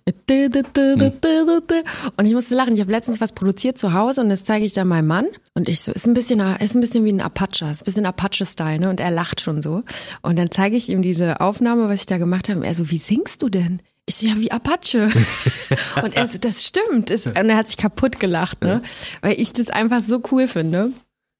[2.17, 2.75] Und ich musste lachen.
[2.75, 5.27] Ich habe letztens was produziert zu Hause und das zeige ich dann meinem Mann.
[5.53, 8.07] Und ich so, ist ein bisschen, ist ein bisschen wie ein Apache, ist ein bisschen
[8.07, 8.89] Apache-Style, ne?
[8.89, 9.83] Und er lacht schon so.
[10.23, 12.61] Und dann zeige ich ihm diese Aufnahme, was ich da gemacht habe.
[12.61, 13.83] Und er so, wie singst du denn?
[14.07, 15.09] Ich so, ja, wie Apache.
[16.03, 17.11] und er so, das stimmt.
[17.11, 18.81] Und er hat sich kaputt gelacht, ne?
[19.21, 20.93] Weil ich das einfach so cool finde.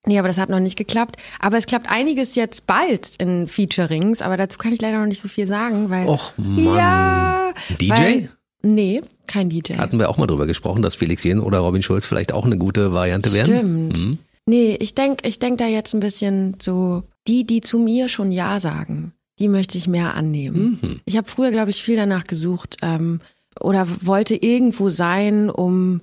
[0.07, 1.17] Nee, aber das hat noch nicht geklappt.
[1.41, 5.21] Aber es klappt einiges jetzt bald in Featurings, aber dazu kann ich leider noch nicht
[5.21, 6.07] so viel sagen, weil.
[6.07, 6.77] Och, Mann.
[6.77, 7.53] Ja.
[7.81, 7.91] DJ?
[7.91, 8.29] Weil,
[8.63, 9.75] nee, kein DJ.
[9.75, 12.57] Hatten wir auch mal drüber gesprochen, dass Felix Jen oder Robin Schulz vielleicht auch eine
[12.57, 13.47] gute Variante wären?
[13.47, 13.99] Stimmt.
[13.99, 14.19] Mhm.
[14.49, 18.31] Nee, ich denk, ich denk da jetzt ein bisschen so, die, die zu mir schon
[18.31, 20.79] Ja sagen, die möchte ich mehr annehmen.
[20.81, 21.01] Mhm.
[21.05, 23.21] Ich habe früher, glaube ich, viel danach gesucht ähm,
[23.59, 26.01] oder wollte irgendwo sein, um,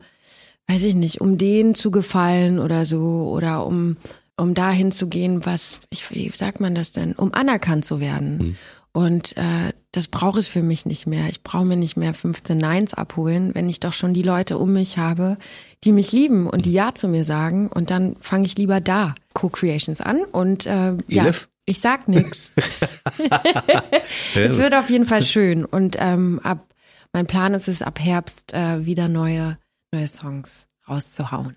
[0.68, 3.98] weiß ich nicht, um denen zu gefallen oder so oder um,
[4.38, 8.58] um dahin zu gehen, was, ich, wie sagt man das denn, um anerkannt zu werden.
[8.94, 11.28] Und äh, das braucht es für mich nicht mehr.
[11.28, 14.74] Ich brauche mir nicht mehr 15 Neins abholen, wenn ich doch schon die Leute um
[14.74, 15.38] mich habe,
[15.84, 17.70] die mich lieben und die Ja zu mir sagen.
[17.70, 20.22] Und dann fange ich lieber da Co-Creations an.
[20.32, 21.50] Und äh, ja, Elif?
[21.66, 22.52] ich sag nix.
[24.36, 25.66] es wird auf jeden Fall schön.
[25.66, 26.68] Und ähm, ab
[27.14, 29.58] mein Plan ist es, ab Herbst äh, wieder neue,
[29.94, 31.56] neue Songs rauszuhauen.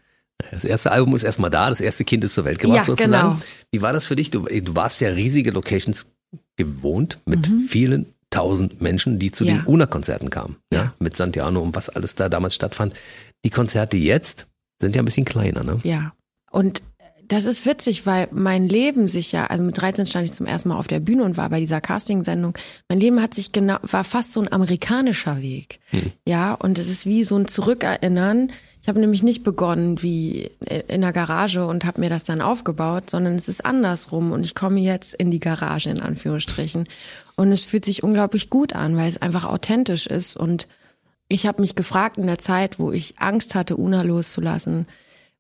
[0.51, 3.13] Das erste Album ist erstmal da, das erste Kind ist zur Welt gebracht Ja, sozusagen.
[3.13, 3.41] genau.
[3.73, 4.31] Wie war das für dich?
[4.31, 6.07] Du, du warst ja riesige Locations
[6.57, 9.49] gewohnt mit vielen tausend Menschen, die zu Mhm.
[9.51, 9.57] Ja.
[9.57, 10.57] den UNA-Konzerten kamen.
[10.73, 10.79] Ja?
[10.83, 10.93] Ja.
[10.99, 12.95] Mit Santiano und was alles da damals stattfand.
[13.45, 14.47] Die Konzerte jetzt
[14.81, 15.81] sind ja ein bisschen kleiner, ne?
[15.85, 16.13] Ja.
[16.51, 16.83] Und
[17.29, 20.69] das ist witzig, weil mein Leben sich ja, also mit 13 stand ich zum ersten
[20.69, 22.57] Mal auf der Bühne und war bei dieser Casting-Sendung.
[22.89, 25.81] Mein Leben hat sich genau, war fast so ein amerikanischer Weg.
[26.27, 28.53] Ja, und es ist wie so ein Zurückerinnern.
[28.83, 30.51] Ich habe nämlich nicht begonnen wie
[30.89, 34.55] in der Garage und habe mir das dann aufgebaut, sondern es ist andersrum und ich
[34.55, 36.85] komme jetzt in die Garage in Anführungsstrichen.
[37.37, 40.69] Und es fühlt sich unglaublich gut an, weil es einfach authentisch ist und
[41.29, 44.87] ich habe mich gefragt in der Zeit, wo ich Angst hatte, Una loszulassen,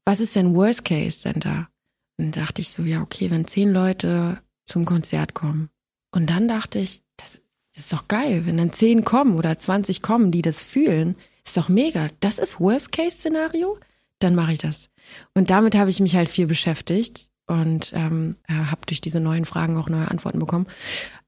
[0.04, 1.58] was ist denn Worst Case Center?
[1.58, 1.75] Und
[2.16, 5.70] dann dachte ich so, ja, okay, wenn zehn Leute zum Konzert kommen.
[6.10, 7.42] Und dann dachte ich, das,
[7.74, 11.68] ist doch geil, wenn dann zehn kommen oder 20 kommen, die das fühlen, ist doch
[11.68, 12.08] mega.
[12.20, 13.78] Das ist Worst Case Szenario?
[14.18, 14.88] Dann mache ich das.
[15.34, 19.76] Und damit habe ich mich halt viel beschäftigt und ähm, habe durch diese neuen Fragen
[19.76, 20.66] auch neue Antworten bekommen.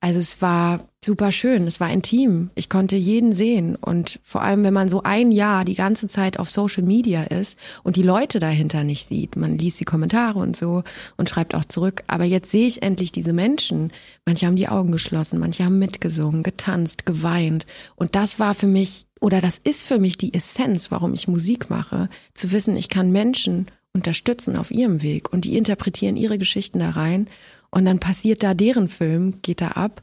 [0.00, 2.50] Also es war super schön, es war intim.
[2.56, 6.38] Ich konnte jeden sehen und vor allem, wenn man so ein Jahr die ganze Zeit
[6.38, 10.56] auf Social Media ist und die Leute dahinter nicht sieht, man liest die Kommentare und
[10.56, 10.82] so
[11.16, 12.02] und schreibt auch zurück.
[12.08, 13.92] Aber jetzt sehe ich endlich diese Menschen.
[14.26, 19.06] Manche haben die Augen geschlossen, manche haben mitgesungen, getanzt, geweint und das war für mich
[19.20, 23.10] oder das ist für mich die Essenz, warum ich Musik mache, zu wissen, ich kann
[23.10, 27.28] Menschen unterstützen auf ihrem Weg und die interpretieren ihre Geschichten da rein
[27.70, 30.02] und dann passiert da deren Film, geht da ab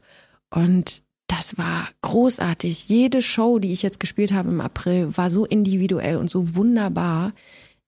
[0.50, 2.88] und das war großartig.
[2.88, 7.32] Jede Show, die ich jetzt gespielt habe im April, war so individuell und so wunderbar,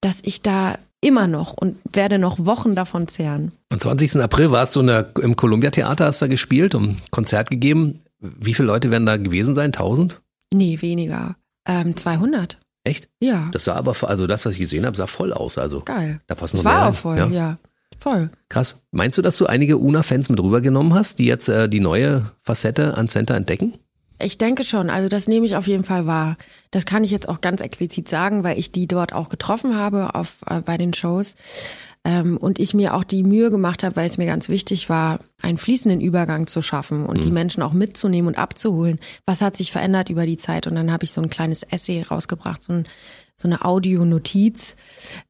[0.01, 3.53] dass ich da immer noch und werde noch Wochen davon zehren.
[3.69, 4.17] Am 20.
[4.17, 8.01] April warst du in der, im Columbia Theater, hast da gespielt und Konzert gegeben.
[8.19, 9.67] Wie viele Leute werden da gewesen sein?
[9.67, 10.21] 1000?
[10.53, 11.37] Nee, weniger.
[11.67, 12.59] Ähm, 200.
[12.89, 13.09] Echt?
[13.21, 15.59] Ja, Das sah aber, also das, was ich gesehen habe, sah voll aus.
[15.59, 16.21] Also geil.
[16.27, 16.93] da passen Es noch mehr war rein.
[16.93, 17.27] auch voll, Ja.
[17.29, 17.59] ja.
[17.99, 18.31] Voll.
[18.49, 18.81] Krass.
[18.93, 22.95] Meinst du, dass du einige Una-Fans mit rübergenommen hast, die jetzt äh, die neue Facette
[22.97, 23.75] an Center entdecken?
[24.21, 26.37] Ich denke schon, also das nehme ich auf jeden Fall wahr.
[26.71, 30.15] Das kann ich jetzt auch ganz explizit sagen, weil ich die dort auch getroffen habe
[30.15, 31.35] auf, äh, bei den Shows.
[32.09, 35.21] Ähm, und ich mir auch die Mühe gemacht habe, weil es mir ganz wichtig war,
[35.43, 38.99] einen fließenden Übergang zu schaffen und die Menschen auch mitzunehmen und abzuholen.
[39.27, 40.67] Was hat sich verändert über die Zeit?
[40.67, 42.85] Und dann habe ich so ein kleines Essay rausgebracht, so, ein,
[43.37, 44.77] so eine Audionotiz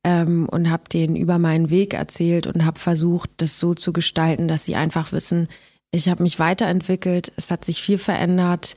[0.04, 4.46] ähm, und habe denen über meinen Weg erzählt und habe versucht, das so zu gestalten,
[4.46, 5.48] dass sie einfach wissen,
[5.90, 8.76] ich habe mich weiterentwickelt, es hat sich viel verändert,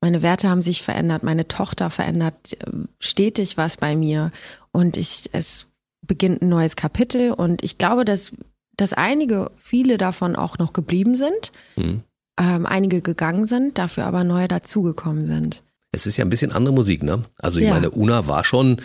[0.00, 4.32] meine Werte haben sich verändert, meine Tochter verändert äh, stetig was bei mir
[4.70, 5.68] und ich es
[6.02, 8.32] beginnt ein neues Kapitel und ich glaube, dass
[8.74, 14.48] dass einige, viele davon auch noch geblieben sind, ähm, einige gegangen sind, dafür aber neue
[14.48, 15.62] dazugekommen sind.
[15.92, 17.22] Es ist ja ein bisschen andere Musik, ne?
[17.38, 17.74] Also ich Ja.
[17.74, 18.80] meine, Una war schon,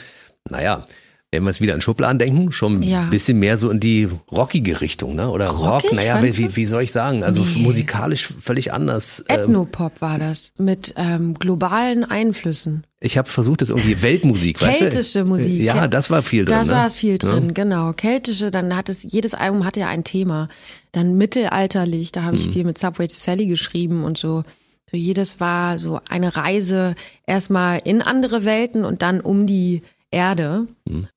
[0.49, 0.83] naja,
[1.31, 3.01] wenn wir es wieder in Schubladen denken, schon Ja.
[3.01, 5.29] ein bisschen mehr so in die rockige Richtung, ne?
[5.29, 7.21] Oder Rock, Rockig, naja, fandst wie, wie soll ich sagen?
[7.23, 7.61] Also Nee.
[7.63, 9.25] musikalisch völlig anders.
[9.27, 12.85] Ähm, Ethnopop war das mit ähm, globalen Einflüssen.
[13.01, 14.85] ich habe versucht, das irgendwie Weltmusik, weißt du?
[14.89, 15.61] Keltische Musik.
[15.61, 16.55] Ja, das war viel drin.
[16.59, 16.69] Da ne?
[16.69, 17.91] war es viel drin, genau.
[17.91, 20.47] Keltische, dann hat es, jedes Album hatte ja ein Thema.
[20.93, 22.41] Dann mittelalterlich, da habe Mhm.
[22.41, 24.43] ich viel mit Subway to Sally geschrieben und so.
[24.89, 30.67] So jedes war so eine Reise erstmal in andere Welten und dann um die Erde.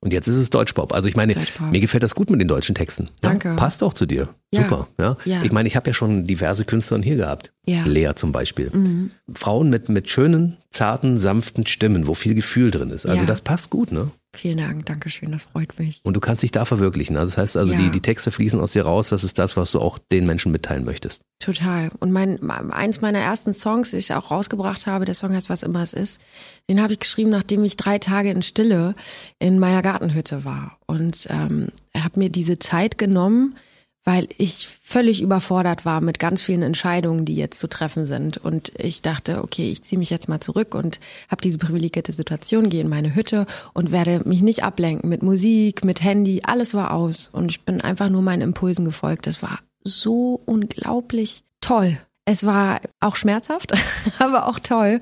[0.00, 0.92] Und jetzt ist es Deutschpop.
[0.92, 1.70] Also ich meine, Deutschpop.
[1.70, 3.04] mir gefällt das gut mit den deutschen Texten.
[3.22, 3.54] Ja, Danke.
[3.56, 4.28] passt auch zu dir.
[4.52, 4.62] Ja.
[4.62, 4.88] Super.
[4.98, 5.16] Ja.
[5.24, 5.42] Ja.
[5.44, 7.52] Ich meine, ich habe ja schon diverse Künstler hier gehabt.
[7.66, 7.82] Ja.
[7.82, 7.90] Mhm.
[7.92, 8.72] Lea zum Beispiel.
[9.32, 13.06] Frauen mit, mit schönen, zarten, sanften Stimmen, wo viel Gefühl drin ist.
[13.06, 13.26] Also Ja.
[13.26, 14.10] das passt gut, ne?
[14.32, 16.00] Vielen Dank, Dankeschön, das freut mich.
[16.04, 17.16] Und du kannst dich da verwirklichen.
[17.16, 17.80] Also das heißt also, Ja.
[17.80, 19.08] die, die Texte fließen aus dir raus.
[19.08, 21.22] Das ist das, was du auch den Menschen mitteilen möchtest.
[21.40, 21.90] Total.
[21.98, 22.38] Und mein,
[22.70, 25.92] eins meiner ersten Songs, die ich auch rausgebracht habe, der Song heißt Was immer es
[25.92, 26.20] ist,
[26.68, 28.94] den habe ich geschrieben, nachdem ich drei Tage in Stille
[29.40, 30.78] in meiner Gartenhütte war.
[30.86, 33.56] Und ähm, habe mir diese Zeit genommen,
[34.04, 38.38] weil ich völlig überfordert war mit ganz vielen Entscheidungen, die jetzt zu treffen sind.
[38.38, 42.70] Und ich dachte, okay, ich ziehe mich jetzt mal zurück und habe diese privilegierte Situation,
[42.70, 46.92] gehe in meine Hütte und werde mich nicht ablenken mit Musik, mit Handy, alles war
[46.92, 47.28] aus.
[47.28, 49.26] Und ich bin einfach nur meinen Impulsen gefolgt.
[49.26, 51.98] Das war so unglaublich toll.
[52.24, 53.72] Es war auch schmerzhaft,
[54.18, 55.00] aber auch toll.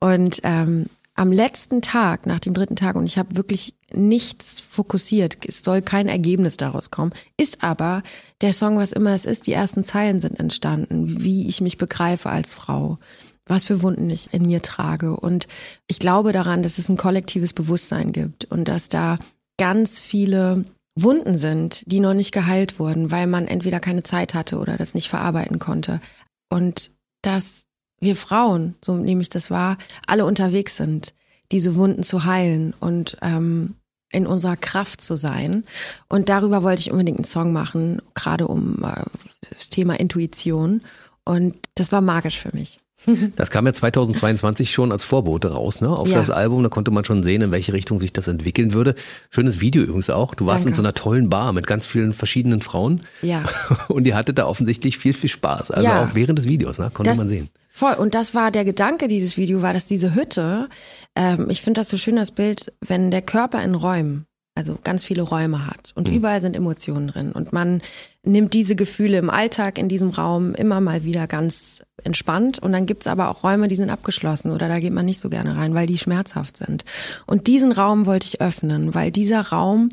[0.00, 5.38] Und ähm, am letzten Tag, nach dem dritten Tag, und ich habe wirklich nichts fokussiert,
[5.46, 8.02] es soll kein Ergebnis daraus kommen, ist aber
[8.40, 12.30] der Song, was immer es ist, die ersten Zeilen sind entstanden, wie ich mich begreife
[12.30, 12.98] als Frau,
[13.46, 15.16] was für Wunden ich in mir trage.
[15.16, 15.46] Und
[15.86, 19.18] ich glaube daran, dass es ein kollektives Bewusstsein gibt und dass da
[19.56, 20.64] ganz viele
[20.96, 24.94] Wunden sind, die noch nicht geheilt wurden, weil man entweder keine Zeit hatte oder das
[24.94, 26.00] nicht verarbeiten konnte.
[26.48, 26.90] Und
[27.22, 27.64] dass
[28.04, 31.14] wir Frauen, so nehme ich das wahr, alle unterwegs sind,
[31.50, 33.74] diese Wunden zu heilen und ähm,
[34.10, 35.64] in unserer Kraft zu sein.
[36.08, 39.02] Und darüber wollte ich unbedingt einen Song machen, gerade um äh,
[39.50, 40.82] das Thema Intuition.
[41.24, 42.78] Und das war magisch für mich.
[43.36, 45.90] Das kam ja 2022 schon als Vorbote raus, ne?
[45.90, 46.16] Auf ja.
[46.16, 48.94] das Album, da konnte man schon sehen, in welche Richtung sich das entwickeln würde.
[49.30, 50.34] Schönes Video übrigens auch.
[50.34, 50.70] Du warst Danke.
[50.70, 53.02] in so einer tollen Bar mit ganz vielen verschiedenen Frauen.
[53.20, 53.44] Ja.
[53.88, 55.70] Und ihr hattet da offensichtlich viel, viel Spaß.
[55.70, 56.04] Also ja.
[56.04, 56.90] auch während des Videos, ne?
[56.94, 57.50] Konnte das, man sehen.
[57.76, 57.94] Voll.
[57.94, 60.68] Und das war der Gedanke dieses Video, war, dass diese Hütte,
[61.16, 65.02] ähm, ich finde das so schön, das Bild, wenn der Körper in Räumen also ganz
[65.02, 66.14] viele Räume hat und mhm.
[66.14, 67.82] überall sind Emotionen drin und man
[68.22, 72.86] nimmt diese Gefühle im Alltag in diesem Raum immer mal wieder ganz entspannt und dann
[72.86, 75.74] gibt's aber auch Räume, die sind abgeschlossen oder da geht man nicht so gerne rein,
[75.74, 76.84] weil die schmerzhaft sind.
[77.26, 79.88] Und diesen Raum wollte ich öffnen, weil dieser Raum,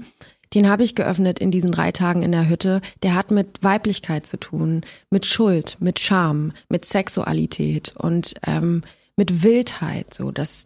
[0.54, 4.26] den habe ich geöffnet in diesen drei Tagen in der Hütte, der hat mit Weiblichkeit
[4.26, 8.84] zu tun, mit Schuld, mit Scham, mit Sexualität und ähm,
[9.16, 10.66] mit Wildheit, so das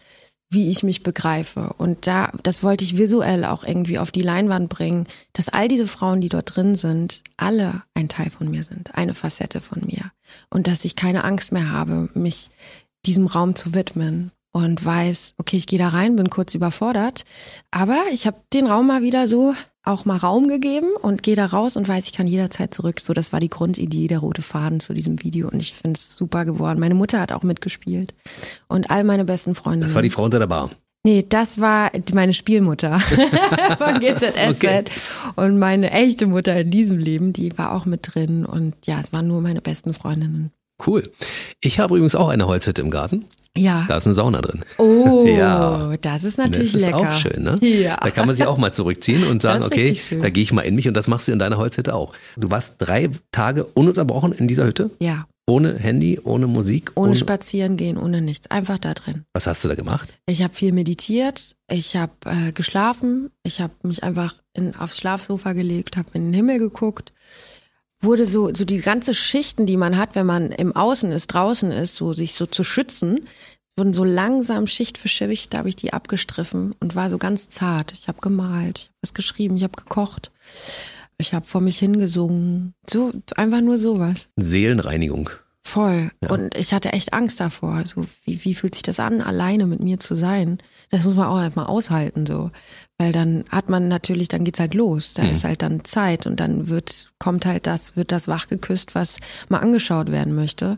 [0.50, 1.74] wie ich mich begreife.
[1.78, 5.88] Und da, das wollte ich visuell auch irgendwie auf die Leinwand bringen, dass all diese
[5.88, 10.12] Frauen, die dort drin sind, alle ein Teil von mir sind, eine Facette von mir.
[10.50, 12.50] Und dass ich keine Angst mehr habe, mich
[13.06, 17.24] diesem Raum zu widmen und weiß, okay, ich gehe da rein, bin kurz überfordert,
[17.72, 19.54] aber ich habe den Raum mal wieder so
[19.86, 23.00] auch mal Raum gegeben und gehe da raus und weiß, ich kann jederzeit zurück.
[23.00, 26.16] So, das war die Grundidee, der rote Faden zu diesem Video und ich finde es
[26.16, 26.80] super geworden.
[26.80, 28.14] Meine Mutter hat auch mitgespielt
[28.68, 29.86] und all meine besten Freunde.
[29.86, 30.70] Das war die Frau unter der Bar.
[31.06, 33.00] Nee, das war meine Spielmutter
[33.78, 34.50] von GZSZ.
[34.50, 34.84] Okay.
[35.36, 38.44] Und meine echte Mutter in diesem Leben, die war auch mit drin.
[38.44, 40.52] Und ja, es waren nur meine besten Freundinnen.
[40.86, 41.10] Cool.
[41.62, 43.26] Ich habe übrigens auch eine Holzhütte im Garten.
[43.58, 43.86] Ja.
[43.88, 44.64] Da ist eine Sauna drin.
[44.78, 45.96] Oh, ja.
[46.02, 47.12] das ist natürlich das ist lecker.
[47.12, 47.58] auch schön, ne?
[47.62, 47.98] Ja.
[48.02, 50.76] Da kann man sich auch mal zurückziehen und sagen, okay, da gehe ich mal in
[50.76, 52.14] mich und das machst du in deiner Holzhütte auch.
[52.36, 54.90] Du warst drei Tage ununterbrochen in dieser Hütte?
[55.00, 55.26] Ja.
[55.48, 56.92] Ohne Handy, ohne Musik?
[56.96, 58.50] Ohne, ohne spazieren gehen, ohne nichts.
[58.50, 59.26] Einfach da drin.
[59.34, 60.18] Was hast du da gemacht?
[60.26, 65.54] Ich habe viel meditiert, ich habe äh, geschlafen, ich habe mich einfach in, aufs Schlafsofa
[65.54, 67.14] gelegt, habe in den Himmel geguckt
[68.00, 71.72] wurde so, so die ganze Schichten, die man hat, wenn man im Außen ist, draußen
[71.72, 73.22] ist, so sich so zu schützen,
[73.78, 77.50] wurden so langsam Schicht für Schicht, da habe ich die abgestriffen und war so ganz
[77.50, 77.94] zart.
[77.94, 80.32] Ich habe gemalt, ich habe was geschrieben, ich habe gekocht,
[81.18, 82.74] ich habe vor mich hingesungen.
[82.90, 84.28] So, einfach nur sowas.
[84.36, 85.30] Seelenreinigung.
[85.64, 86.12] Voll.
[86.24, 86.30] Ja.
[86.30, 87.84] Und ich hatte echt Angst davor.
[87.86, 90.60] So, wie, wie fühlt sich das an, alleine mit mir zu sein?
[90.92, 92.52] Das muss man auch halt mal aushalten, so.
[92.98, 95.14] Weil dann hat man natürlich, dann geht's halt los.
[95.14, 95.32] Da mhm.
[95.32, 99.18] ist halt dann Zeit und dann wird, kommt halt das, wird das wachgeküsst, was
[99.50, 100.78] mal angeschaut werden möchte.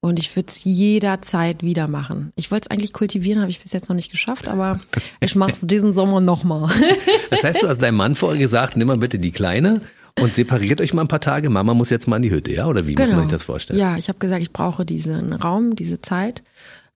[0.00, 2.32] Und ich würde es jederzeit wieder machen.
[2.36, 4.78] Ich wollte es eigentlich kultivieren, habe ich bis jetzt noch nicht geschafft, aber
[5.20, 6.70] ich mache es diesen Sommer nochmal.
[7.30, 9.80] das heißt, du hast deinem Mann vorher gesagt, nimm mal bitte die Kleine
[10.20, 11.50] und separiert euch mal ein paar Tage.
[11.50, 12.66] Mama muss jetzt mal in die Hütte, ja?
[12.66, 13.02] Oder wie genau.
[13.02, 13.28] muss man genau.
[13.28, 13.80] sich das vorstellen?
[13.80, 16.44] Ja, ich habe gesagt, ich brauche diesen Raum, diese Zeit.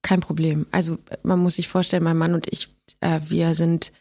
[0.01, 0.65] Kein Problem.
[0.71, 2.69] Also man muss sich vorstellen, mein Mann und ich,
[3.01, 3.91] äh, wir sind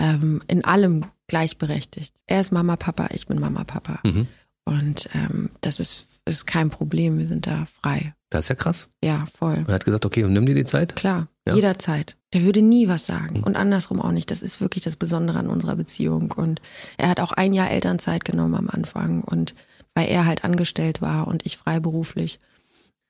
[0.00, 2.16] ähm, in allem gleichberechtigt.
[2.26, 4.00] Er ist Mama, Papa, ich bin Mama, Papa.
[4.02, 4.26] Mhm.
[4.64, 8.14] Und ähm, das ist, ist kein Problem, wir sind da frei.
[8.30, 8.88] Das ist ja krass.
[9.02, 9.58] Ja, voll.
[9.58, 10.96] Und er hat gesagt, okay, und nimm dir die Zeit?
[10.96, 11.54] Klar, ja.
[11.54, 12.16] jederzeit.
[12.32, 13.44] Der würde nie was sagen mhm.
[13.44, 14.30] und andersrum auch nicht.
[14.30, 16.32] Das ist wirklich das Besondere an unserer Beziehung.
[16.32, 16.60] Und
[16.96, 19.54] er hat auch ein Jahr Elternzeit genommen am Anfang und
[19.94, 22.38] weil er halt angestellt war und ich freiberuflich.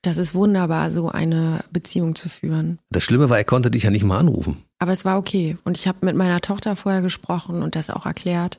[0.03, 2.79] Das ist wunderbar, so eine Beziehung zu führen.
[2.89, 4.65] Das Schlimme war, er konnte dich ja nicht mal anrufen.
[4.81, 5.57] Aber es war okay.
[5.65, 8.59] Und ich habe mit meiner Tochter vorher gesprochen und das auch erklärt.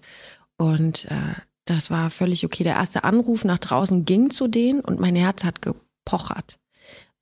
[0.55, 1.33] Und äh,
[1.65, 2.63] das war völlig okay.
[2.63, 6.59] Der erste Anruf nach draußen ging zu denen und mein Herz hat gepochert.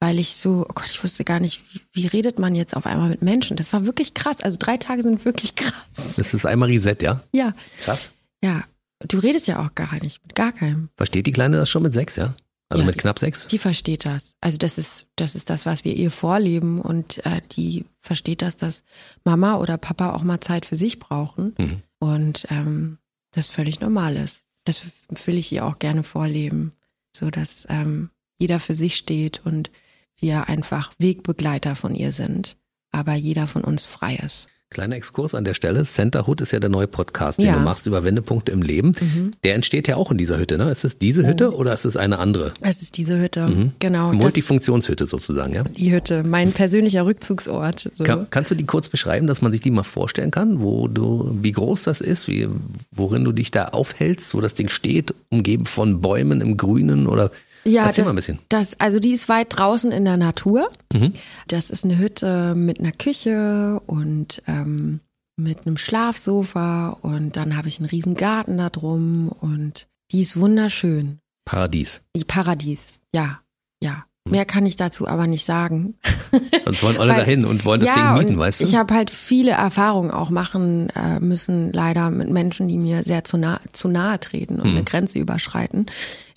[0.02, 2.86] Weil ich so, oh Gott, ich wusste gar nicht, wie, wie redet man jetzt auf
[2.86, 3.58] einmal mit Menschen?
[3.58, 4.42] Das war wirklich krass.
[4.42, 6.16] Also drei Tage sind wirklich krass.
[6.16, 7.22] Das ist einmal Reset, ja?
[7.34, 7.54] Ja.
[7.82, 8.12] Krass.
[8.44, 8.64] Ja.
[9.08, 10.90] Du redest ja auch gar nicht, mit gar keinem.
[10.98, 12.36] Versteht die Kleine das schon mit sechs, ja?
[12.70, 13.48] Also ja, mit knapp sechs?
[13.48, 14.36] Die versteht das.
[14.42, 18.58] Also das ist, das ist das, was wir ihr vorleben und äh, die versteht das,
[18.58, 18.84] dass
[19.24, 21.82] Mama oder Papa auch mal Zeit für sich brauchen mhm.
[21.98, 23.00] und ähm,
[23.32, 24.44] das völlig normal ist.
[24.66, 24.84] Das
[25.26, 26.74] will ich ihr auch gerne vorleben,
[27.12, 29.72] so dass ähm, jeder für sich steht und
[30.16, 32.58] wir einfach Wegbegleiter von ihr sind,
[32.92, 34.50] aber jeder von uns frei ist.
[34.72, 35.84] Kleiner Exkurs an der Stelle.
[35.84, 37.54] Centerhood ist ja der neue Podcast, den ja.
[37.54, 38.92] du machst über Wendepunkte im Leben.
[39.00, 39.32] Mhm.
[39.44, 40.70] Der entsteht ja auch in dieser Hütte, ne?
[40.70, 41.58] Ist es diese Hütte oh.
[41.58, 42.54] oder ist es eine andere?
[42.62, 43.72] Es ist diese Hütte, mhm.
[43.80, 44.14] genau.
[44.14, 45.64] Multifunktionshütte sozusagen, ja?
[45.64, 47.90] Die Hütte, mein persönlicher Rückzugsort.
[47.96, 48.04] So.
[48.04, 51.36] Kann, kannst du die kurz beschreiben, dass man sich die mal vorstellen kann, wo du,
[51.42, 52.48] wie groß das ist, wie,
[52.92, 57.32] worin du dich da aufhältst, wo das Ding steht, umgeben von Bäumen im Grünen oder
[57.64, 58.40] ja, Erzähl das, mal ein bisschen.
[58.50, 60.72] Das, also die ist weit draußen in der Natur.
[60.94, 61.14] Mhm.
[61.48, 65.00] Das ist eine Hütte mit einer Küche und ähm,
[65.38, 70.38] mit einem Schlafsofa und dann habe ich einen riesen Garten da drum und die ist
[70.40, 71.20] wunderschön.
[71.46, 72.02] Paradies.
[72.28, 73.40] Paradies, ja,
[73.82, 74.06] ja.
[74.30, 75.96] Mehr kann ich dazu aber nicht sagen.
[76.66, 78.66] Sonst wollen alle Weil- dahin und wollen das ja, Ding mieten, weißt du?
[78.66, 83.24] Ich habe halt viele Erfahrungen auch machen äh, müssen, leider mit Menschen, die mir sehr
[83.24, 84.62] zu, nah, zu nahe treten Hm.
[84.62, 85.88] und eine Grenze überschreiten,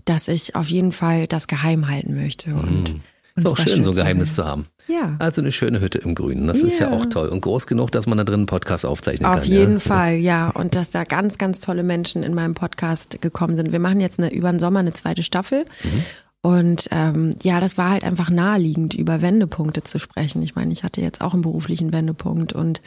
[0.04, 2.54] dass ich auf jeden Fall das geheim halten möchte.
[2.54, 3.00] Und Hm.
[3.34, 4.66] Ist auch schön, so ein Geheimnis zu haben.
[4.88, 5.16] Ja.
[5.18, 6.46] Also eine schöne Hütte im Grünen.
[6.48, 6.96] Das ist ja Ja.
[6.98, 7.28] auch toll.
[7.28, 9.44] Und groß genug, dass man da drin einen Podcast aufzeichnen Auf kann.
[9.50, 9.78] jeden ja.
[9.80, 10.50] Fall, ja.
[10.50, 13.72] Und dass da ganz, ganz tolle Menschen in meinem Podcast gekommen sind.
[13.72, 15.64] Wir machen jetzt eine, über den Sommer eine zweite Staffel.
[15.82, 16.04] Mhm.
[16.42, 20.42] Und ähm, ja, das war halt einfach naheliegend, über Wendepunkte zu sprechen.
[20.42, 22.82] Ich meine, ich hatte jetzt auch einen beruflichen Wendepunkt und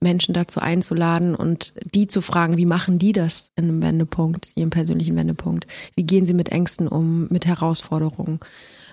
[0.00, 4.70] Menschen dazu einzuladen und die zu fragen, wie machen die das in einem Wendepunkt, ihrem
[4.70, 5.66] persönlichen Wendepunkt?
[5.96, 8.38] Wie gehen sie mit Ängsten um, mit Herausforderungen?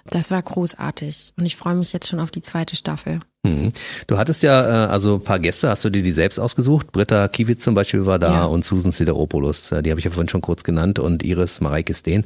[0.10, 3.20] Das war großartig und ich freue mich jetzt schon auf die zweite Staffel.
[3.44, 3.72] Mhm.
[4.06, 6.92] Du hattest ja äh, also ein paar Gäste, hast du dir die selbst ausgesucht?
[6.92, 8.46] Britta Kiewitz zum Beispiel war da Ja.
[8.46, 11.94] und Susan Sideropoulos, äh, die habe ich ja vorhin schon kurz genannt und Iris Mareike
[11.94, 12.24] Steen.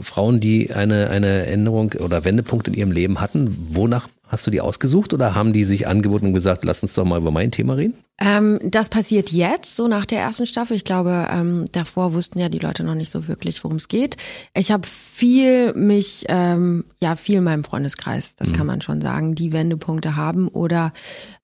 [0.00, 4.60] Frauen, die eine, eine Änderung oder Wendepunkt in ihrem Leben hatten, wonach hast du die
[4.60, 7.74] ausgesucht oder haben die sich angeboten und gesagt, lass uns doch mal über mein Thema
[7.74, 7.94] reden?
[8.20, 10.76] Ähm, das passiert jetzt, so nach der ersten Staffel.
[10.76, 14.16] Ich glaube, ähm, davor wussten ja die Leute noch nicht so wirklich, worum es geht.
[14.54, 19.34] Ich habe viel mich, ähm, ja, viel in meinem Freundeskreis, das kann man schon sagen,
[19.34, 20.92] die Wendepunkte haben oder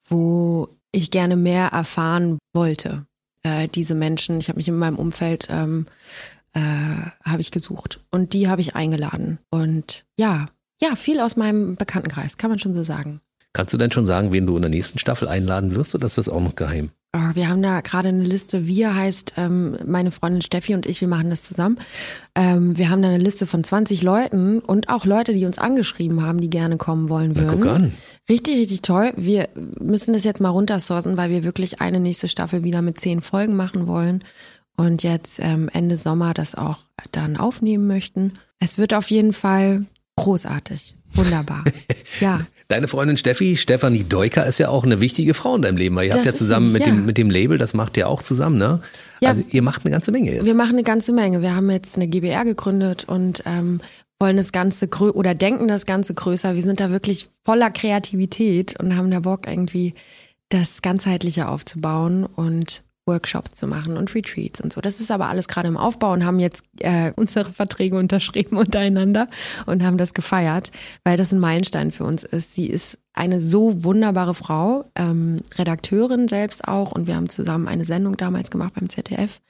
[0.09, 3.05] wo ich gerne mehr erfahren wollte.
[3.43, 5.87] Äh, diese Menschen, ich habe mich in meinem Umfeld ähm,
[6.53, 10.47] äh, habe ich gesucht und die habe ich eingeladen und ja,
[10.81, 13.21] ja, viel aus meinem Bekanntenkreis, kann man schon so sagen.
[13.53, 16.19] Kannst du denn schon sagen, wen du in der nächsten Staffel einladen wirst oder ist
[16.19, 16.91] das auch noch geheim?
[17.13, 18.69] Ah, Wir haben da gerade eine Liste.
[18.69, 21.77] Wir heißt ähm, meine Freundin Steffi und ich, wir machen das zusammen.
[22.37, 26.23] Ähm, wir haben da eine Liste von 20 Leuten und auch Leute, die uns angeschrieben
[26.23, 27.61] haben, die gerne kommen wollen Na, würden.
[27.61, 27.93] guck an.
[28.29, 29.13] Richtig, richtig toll.
[29.17, 29.49] Wir
[29.81, 33.57] müssen das jetzt mal runtersourcen, weil wir wirklich eine nächste Staffel wieder mit zehn Folgen
[33.57, 34.23] machen wollen
[34.77, 36.79] und jetzt ähm, Ende Sommer das auch
[37.11, 38.33] dann aufnehmen möchten.
[38.61, 39.85] Es wird auf jeden Fall
[40.15, 40.95] großartig.
[41.15, 41.65] Wunderbar.
[42.21, 42.43] ja.
[42.71, 46.05] Deine Freundin Steffi, Stefanie Deuker, ist ja auch eine wichtige Frau in deinem Leben, weil
[46.05, 46.93] ihr Das habt ja zusammen sie, mit, ja.
[46.93, 48.81] dem, mit dem Label, das macht ihr auch zusammen, ne?
[49.21, 49.31] Ja.
[49.31, 50.47] Also ihr macht eine ganze Menge jetzt.
[50.47, 51.43] Wir machen eine ganze Menge.
[51.43, 53.81] Wir haben jetzt eine GBR gegründet und ähm,
[54.21, 56.55] wollen das Ganze grö oder denken das Ganze größer.
[56.55, 59.95] Wir sind da wirklich voller Kreativität und haben da Bock irgendwie
[60.49, 64.81] das ganzheitliche aufzubauen und Workshops zu machen und Retreats und so.
[64.81, 69.29] Das ist aber alles gerade im Aufbau und haben jetzt äh, unsere Verträge unterschrieben untereinander
[69.67, 70.71] und haben das gefeiert,
[71.05, 72.55] weil das ein Meilenstein für uns ist.
[72.55, 77.85] Sie ist eine so wunderbare Frau, ähm, Redakteurin selbst auch und wir haben zusammen eine
[77.85, 79.41] Sendung damals gemacht beim ZDF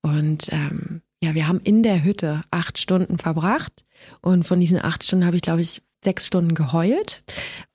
[0.00, 3.84] und ähm, ja, wir haben in der Hütte acht Stunden verbracht
[4.20, 7.22] und von diesen acht Stunden habe ich, glaube ich, sechs Stunden geheult,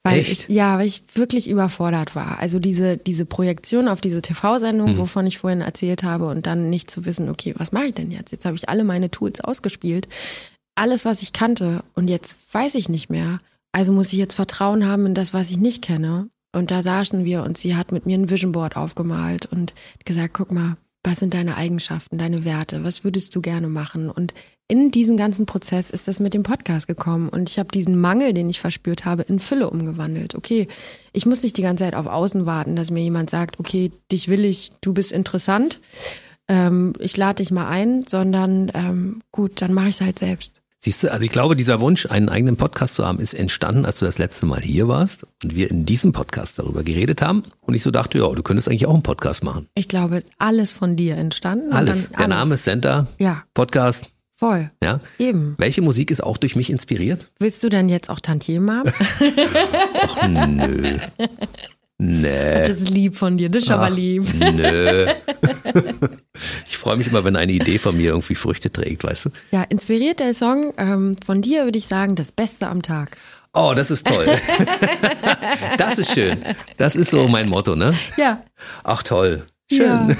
[0.03, 0.49] weil Echt?
[0.49, 2.39] ich ja, weil ich wirklich überfordert war.
[2.39, 6.89] Also diese diese Projektion auf diese TV-Sendung, wovon ich vorhin erzählt habe, und dann nicht
[6.89, 8.31] zu wissen, okay, was mache ich denn jetzt?
[8.31, 10.07] Jetzt habe ich alle meine Tools ausgespielt,
[10.75, 13.39] alles, was ich kannte, und jetzt weiß ich nicht mehr.
[13.71, 16.29] Also muss ich jetzt Vertrauen haben in das, was ich nicht kenne.
[16.53, 20.33] Und da saßen wir und sie hat mit mir ein Vision Board aufgemalt und gesagt,
[20.33, 24.09] guck mal, was sind deine Eigenschaften, deine Werte, was würdest du gerne machen?
[24.09, 24.33] Und
[24.67, 28.33] in diesem ganzen Prozess ist das mit dem Podcast gekommen und ich habe diesen Mangel,
[28.33, 30.35] den ich verspürt habe, in Fülle umgewandelt.
[30.35, 30.67] Okay,
[31.11, 34.27] ich muss nicht die ganze Zeit auf Außen warten, dass mir jemand sagt, okay, dich
[34.27, 35.79] will ich, du bist interessant,
[36.47, 40.61] ähm, ich lade dich mal ein, sondern ähm, gut, dann mache ich es halt selbst.
[40.83, 43.99] Siehst du, also ich glaube, dieser Wunsch, einen eigenen Podcast zu haben, ist entstanden, als
[43.99, 47.43] du das letzte Mal hier warst und wir in diesem Podcast darüber geredet haben.
[47.61, 49.67] Und ich so dachte, ja, du könntest eigentlich auch einen Podcast machen.
[49.75, 51.71] Ich glaube, es ist alles von dir entstanden.
[51.71, 52.09] Alles.
[52.17, 54.71] Der Name ist Center, Ja, Podcast, voll.
[54.83, 55.01] ja.
[55.19, 55.53] Eben.
[55.59, 57.31] Welche Musik ist auch durch mich inspiriert?
[57.37, 58.91] Willst du denn jetzt auch Tantiemen haben?
[60.01, 60.97] Ach, nö.
[62.03, 62.61] Nee.
[62.61, 64.25] Das ist lieb von dir, das ist aber Ach, lieb.
[64.33, 65.07] Nö.
[66.67, 69.29] Ich freue mich immer, wenn eine Idee von mir irgendwie Früchte trägt, weißt du?
[69.51, 73.17] Ja, inspiriert der Song ähm, von dir, würde ich sagen, das Beste am Tag.
[73.53, 74.25] Oh, das ist toll.
[75.77, 76.39] Das ist schön.
[76.77, 77.93] Das ist so mein Motto, ne?
[78.17, 78.41] Ja.
[78.83, 79.45] Ach toll.
[79.71, 80.07] Schön.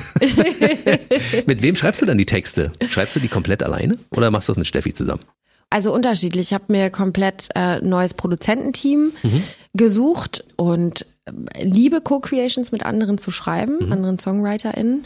[1.48, 2.72] mit wem schreibst du dann die Texte?
[2.90, 5.22] Schreibst du die komplett alleine oder machst du das mit Steffi zusammen?
[5.72, 6.50] Also unterschiedlich.
[6.50, 9.14] Ich habe mir komplett äh, neues Produzententeam
[9.74, 11.06] gesucht und
[11.60, 15.06] liebe Co-Creations mit anderen zu schreiben, anderen SongwriterInnen.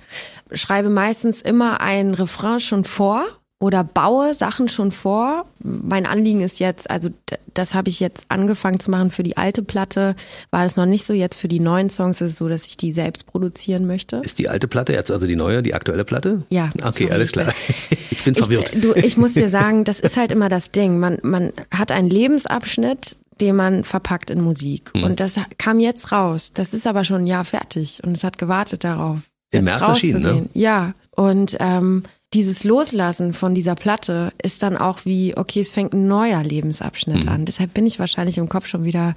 [0.54, 3.26] Schreibe meistens immer ein Refrain schon vor
[3.60, 5.46] oder baue Sachen schon vor.
[5.60, 7.10] Mein Anliegen ist jetzt, also
[7.54, 10.16] das habe ich jetzt angefangen zu machen für die alte Platte.
[10.52, 11.14] War das noch nicht so.
[11.14, 14.18] Jetzt für die neuen Songs ist es so, dass ich die selbst produzieren möchte.
[14.18, 16.44] Ist die alte Platte jetzt also die neue, die aktuelle Platte?
[16.50, 17.52] Ja, Okay, alles klar.
[18.12, 18.74] Ich bin verwirrt.
[18.74, 20.98] Ich, du, ich muss dir sagen, das ist halt immer das Ding.
[20.98, 24.92] Man, man hat einen Lebensabschnitt, den man verpackt in Musik.
[24.96, 25.04] Hm.
[25.04, 26.52] Und das kam jetzt raus.
[26.54, 29.20] Das ist aber schon ein Jahr fertig und es hat gewartet darauf.
[29.52, 30.28] Im jetzt März erschienen, ne?
[30.30, 30.50] rauszugehen.
[30.54, 30.94] Ja.
[31.12, 36.08] Und ähm, dieses Loslassen von dieser Platte ist dann auch wie, okay, es fängt ein
[36.10, 37.30] neuer Lebensabschnitt Mhm.
[37.30, 37.46] an.
[37.46, 39.16] Deshalb bin ich wahrscheinlich im Kopf schon wieder Ein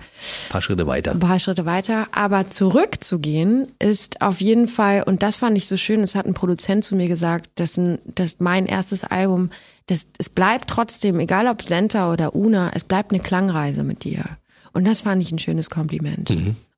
[0.51, 1.11] paar Schritte weiter.
[1.13, 2.07] ein paar Schritte weiter.
[2.13, 6.35] Aber zurückzugehen ist auf jeden Fall, und das fand ich so schön, es hat ein
[6.35, 9.51] Produzent zu mir gesagt, dass, ein, dass mein erstes Album,
[9.89, 14.25] das, es bleibt trotzdem, egal ob Senta oder Una, es bleibt eine Klangreise mit dir.
[14.73, 16.31] Und das fand ich ein schönes Kompliment.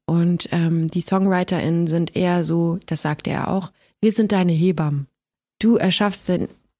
[0.07, 5.07] Und ähm, die SongwriterInnen sind eher so, das sagte er auch, wir sind deine Hebammen.
[5.59, 6.31] Du erschaffst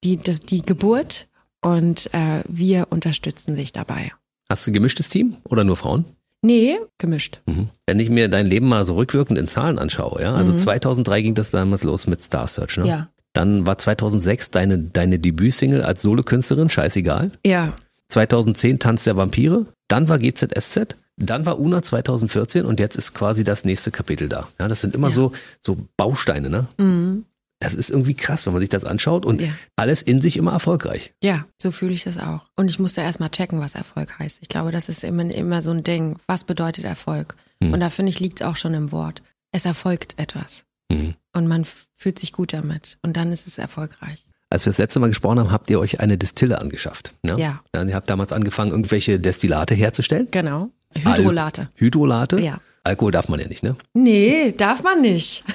[0.03, 1.27] die, das, die Geburt
[1.61, 4.11] und äh, wir unterstützen sich dabei.
[4.49, 6.05] Hast du ein gemischtes Team oder nur Frauen?
[6.41, 7.41] Nee, gemischt.
[7.45, 7.69] Mhm.
[7.85, 11.35] Wenn ich mir dein Leben mal so rückwirkend in Zahlen anschaue, ja, also 2003 ging
[11.35, 12.83] das damals los mit Star Search, ne?
[12.83, 12.89] Mhm.
[12.89, 13.09] Ja.
[13.33, 17.31] Dann war 2006 deine, deine Debütsingle als Solokünstlerin, scheißegal.
[17.45, 17.73] Ja,
[18.09, 23.43] 2010 Tanz der Vampire, dann war GZSZ, dann war Una 2014 und jetzt ist quasi
[23.43, 24.49] das nächste Kapitel da.
[24.59, 25.13] Ja, das sind immer Ja.
[25.13, 26.67] so, so Bausteine, ne?
[26.77, 27.25] mhm.
[27.63, 29.49] Das ist irgendwie krass, wenn man sich das anschaut und Ja.
[29.75, 31.13] alles in sich immer erfolgreich.
[31.23, 32.47] ja, so fühle ich das auch.
[32.55, 34.39] Und ich musste erst mal checken, was Erfolg heißt.
[34.41, 36.17] Ich glaube, das ist immer, immer so ein Ding.
[36.25, 37.35] Was bedeutet Erfolg?
[37.63, 37.71] Hm.
[37.71, 39.21] Und da finde ich, liegt es auch schon im Wort.
[39.51, 40.65] Es erfolgt etwas.
[40.91, 41.15] Mhm.
[41.33, 42.97] Und man fühlt sich gut damit.
[43.01, 44.25] Und dann ist es erfolgreich.
[44.49, 47.13] Als wir das letzte Mal gesprochen haben, habt ihr euch eine Distille angeschafft.
[47.23, 47.37] Ne?
[47.37, 47.63] Ja.
[47.73, 47.83] ja.
[47.83, 50.27] Ihr habt damals angefangen, irgendwelche Destillate herzustellen.
[50.31, 50.69] Genau.
[50.93, 51.69] Hydrolate.
[51.75, 52.39] Hydrolate.
[52.39, 52.59] Ja.
[52.83, 53.77] Alkohol darf man ja nicht, ne?
[53.93, 55.43] Nee, darf man nicht.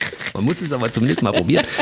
[0.34, 1.64] Man muss es aber zumindest mal probieren.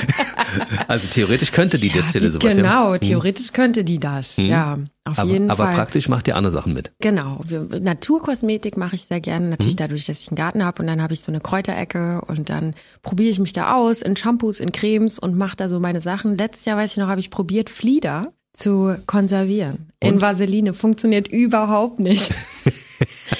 [0.88, 2.96] Also theoretisch könnte die Ja, Destille sowas Genau, ja.
[2.96, 3.00] Mhm.
[3.00, 4.36] theoretisch könnte die das.
[4.38, 5.74] Ja, auf Aber, jeden aber Fall.
[5.74, 6.92] praktisch macht ihr andere Sachen mit.
[7.00, 7.40] Genau.
[7.44, 9.48] Wir, Naturkosmetik mache ich sehr gerne.
[9.50, 9.78] Natürlich Mhm.
[9.78, 12.74] dadurch, dass ich einen Garten habe und dann habe ich so eine Kräuterecke und dann
[13.02, 16.38] probiere ich mich da aus in Shampoos, in Cremes und mache da so meine Sachen.
[16.38, 19.88] Letztes Jahr, weiß ich noch, habe ich probiert, Flieder zu konservieren.
[20.00, 20.72] In Vaseline.
[20.72, 22.30] Funktioniert überhaupt nicht.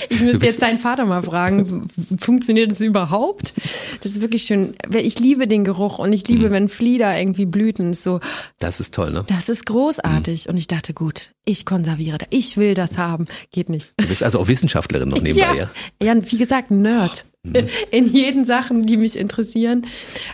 [0.09, 1.87] Ich müsste jetzt deinen Vater mal fragen,
[2.19, 3.55] funktioniert das überhaupt?
[4.03, 4.75] Das ist wirklich schön.
[4.93, 6.35] Ich liebe den Geruch und ich Mhm.
[6.37, 7.95] liebe, wenn Flieder irgendwie blüten.
[7.95, 8.21] So,
[8.59, 9.25] Das ist toll, ne?
[9.29, 10.49] das ist großartig.
[10.49, 12.29] Und ich dachte, gut, ich konserviere das.
[12.31, 13.27] Ich will das haben.
[13.53, 13.93] Geht nicht.
[13.99, 15.71] Du bist also auch Wissenschaftlerin noch nebenbei, ja?
[16.03, 17.25] ja, wie gesagt, Nerd.
[17.43, 17.69] Mhm.
[17.91, 19.87] In jeden Sachen, die mich interessieren,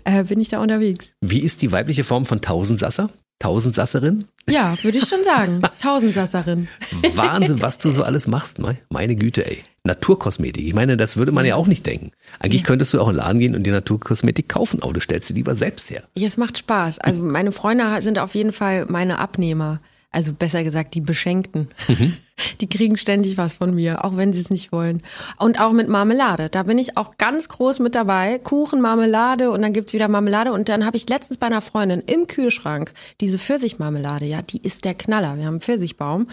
[0.05, 1.11] äh, bin ich da unterwegs.
[1.20, 3.11] Wie ist die weibliche Form von Tausendsasser?
[3.43, 4.24] Tausendsasserin?
[4.49, 5.62] Ja, würde ich schon sagen.
[5.82, 6.68] Tausendsasserin.
[7.16, 8.76] Wahnsinn, was du so alles machst, ne?
[8.88, 9.64] Meine Güte, ey.
[9.82, 10.64] Naturkosmetik.
[10.64, 12.12] Ich meine, das würde man ja auch nicht denken.
[12.38, 15.26] Eigentlich könntest du auch in den Laden gehen und die Naturkosmetik kaufen, aber du stellst
[15.26, 16.05] sie lieber selbst her.
[16.14, 17.01] Ja, es macht Spaß.
[17.01, 19.80] Also meine Freunde sind auf jeden Fall meine Abnehmer.
[20.13, 21.69] Also besser gesagt, die Beschenkten.
[21.89, 22.17] Mhm.
[22.61, 25.03] Die kriegen ständig was von mir, auch wenn sie es nicht wollen.
[25.39, 26.49] Und auch mit Marmelade.
[26.49, 28.39] Da bin ich auch ganz groß mit dabei.
[28.39, 30.53] Kuchen, Marmelade und dann gibt's wieder Marmelade.
[30.53, 34.25] Und dann habe ich letztens bei einer Freundin im Kühlschrank diese Pfirsichmarmelade.
[34.25, 35.37] Ja, die ist der Knaller.
[35.37, 36.27] Wir haben einen Pfirsichbaum.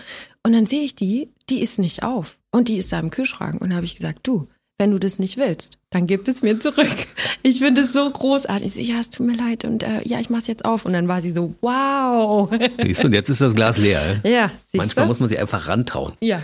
[0.44, 2.40] Und dann sehe ich die, die ist nicht auf.
[2.52, 3.62] Und die ist da im Kühlschrank.
[3.62, 4.48] Und da habe ich gesagt, du,
[4.80, 6.88] wenn du das nicht willst, dann gib es mir zurück.
[7.44, 8.78] Ich finde es so großartig.
[8.80, 10.86] Ich so, ja, es tut mir leid und äh, ja, ich mach's jetzt auf.
[10.86, 12.50] Und dann war sie so, wow.
[12.82, 14.22] Siehst du, und jetzt ist das Glas leer.
[14.24, 15.10] ja, Manchmal du?
[15.10, 16.14] muss man sich einfach rantrauen.
[16.22, 16.42] Ja.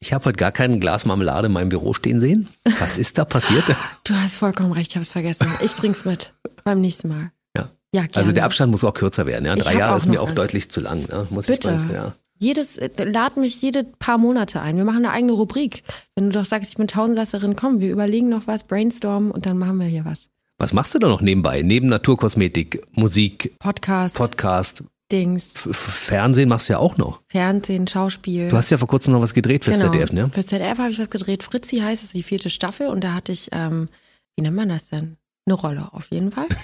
[0.00, 2.48] Ich habe heute gar kein Glas Marmelade in meinem Büro stehen sehen.
[2.78, 3.64] Was ist da passiert?
[4.04, 5.46] Du hast vollkommen recht, ich hab's vergessen.
[5.64, 6.32] Ich bring's mit
[6.62, 7.30] beim nächsten Mal.
[7.56, 7.68] Ja.
[7.94, 8.04] Ja.
[8.14, 9.46] Also der Abstand muss auch kürzer werden.
[9.46, 9.56] Ja?
[9.56, 11.06] Drei Jahre ist mir auch deutlich zu lang.
[11.08, 11.26] Ne?
[11.30, 11.70] Muss Bitte.
[11.70, 12.14] Ich mal, ja.
[12.38, 14.76] Jedes, äh, lad mich jede paar Monate ein.
[14.76, 15.82] Wir machen eine eigene Rubrik.
[16.14, 19.58] Wenn du doch sagst, ich bin Tausendsasserin, komm, wir überlegen noch was, brainstormen und dann
[19.58, 20.28] machen wir hier was.
[20.58, 21.62] Was machst du da noch nebenbei?
[21.62, 27.22] Neben Naturkosmetik, Musik, Podcast, Podcast, Dings, F Fernsehen machst du ja auch noch.
[27.28, 28.48] Fernsehen, Schauspiel.
[28.48, 29.92] Du hast ja vor kurzem noch was gedreht fürs genau.
[29.92, 30.30] ZDF, ne?
[30.32, 31.42] Fürs ZDF habe ich was gedreht.
[31.42, 32.86] Fritzi heißt es, die vierte Staffel.
[32.88, 33.88] Und da hatte ich, ähm,
[34.36, 35.16] wie nennt man das denn?
[35.46, 36.48] Eine Rolle auf jeden Fall.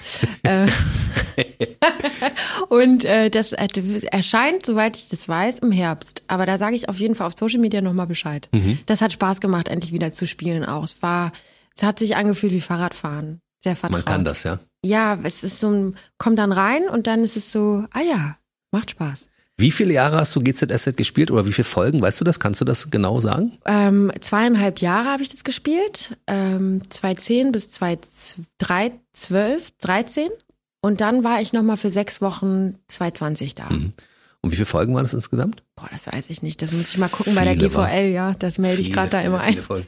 [0.43, 0.67] Äh,
[2.69, 6.23] und äh, das erscheint, soweit ich das weiß, im Herbst.
[6.27, 8.49] Aber da sage ich auf jeden Fall auf Social Media nochmal Bescheid.
[8.51, 8.79] Mhm.
[8.87, 10.83] Das hat Spaß gemacht, endlich wieder zu spielen auch.
[10.83, 11.31] Es war,
[11.75, 13.39] es hat sich angefühlt wie Fahrradfahren.
[13.63, 13.99] Sehr vertraut.
[13.99, 14.59] Man kann das, ja.
[14.83, 18.37] Ja, es ist so ein, kommt dann rein und dann ist es so, ah ja,
[18.71, 19.27] macht Spaß.
[19.61, 22.01] Wie viele Jahre hast du GZSZ gespielt oder wie viele Folgen?
[22.01, 22.39] Weißt du das?
[22.39, 23.59] Kannst du das genau sagen?
[23.65, 26.17] Ähm, zweieinhalb Jahre habe ich das gespielt.
[26.25, 30.29] Ähm, 2010 bis 2012, 13.
[30.81, 33.69] Und dann war ich nochmal für sechs Wochen 2020 da.
[33.69, 33.93] Mhm.
[34.43, 35.61] Und wie viele Folgen waren das insgesamt?
[35.75, 36.61] Boah, das weiß ich nicht.
[36.63, 37.69] Das muss ich mal gucken bei der Viele?
[37.69, 38.31] GVL, ja.
[38.33, 39.53] Das melde ich Viele, gerade da viele, immer ein.
[39.53, 39.87] viele.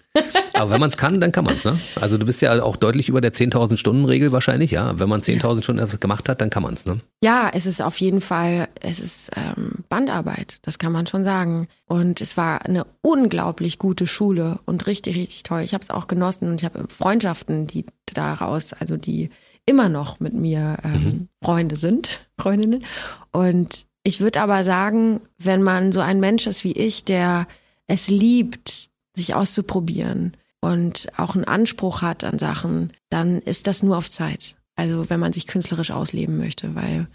[0.53, 1.75] Aber wenn man es kann, dann kann man es, ne?
[1.99, 4.99] Also du bist ja auch deutlich über der 10.000 Stunden Regel wahrscheinlich, ja.
[4.99, 6.99] Wenn man 10.000 Stunden erst gemacht hat, dann kann man es, ne?
[7.23, 11.67] Ja, es ist auf jeden Fall, es ist ähm, Bandarbeit, das kann man schon sagen.
[11.87, 15.61] Und es war eine unglaublich gute Schule und richtig, richtig toll.
[15.61, 19.31] Ich habe es auch genossen und ich habe Freundschaften, die daraus, also die
[19.65, 22.83] immer noch mit mir ähm, Freunde sind, Freundinnen.
[23.31, 27.47] Und ich würde aber sagen, wenn man so ein Mensch ist wie ich, der
[27.87, 33.97] es liebt, sich auszuprobieren und auch einen Anspruch hat an Sachen, dann ist das nur
[33.97, 34.57] auf Zeit.
[34.75, 37.07] Also wenn man sich künstlerisch ausleben möchte, weil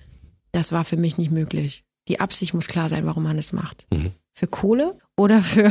[0.53, 1.85] Das war für mich nicht möglich.
[2.09, 3.87] Die Absicht muss klar sein, warum man es macht.
[3.93, 4.13] Mhm.
[4.33, 5.71] Für Kohle oder für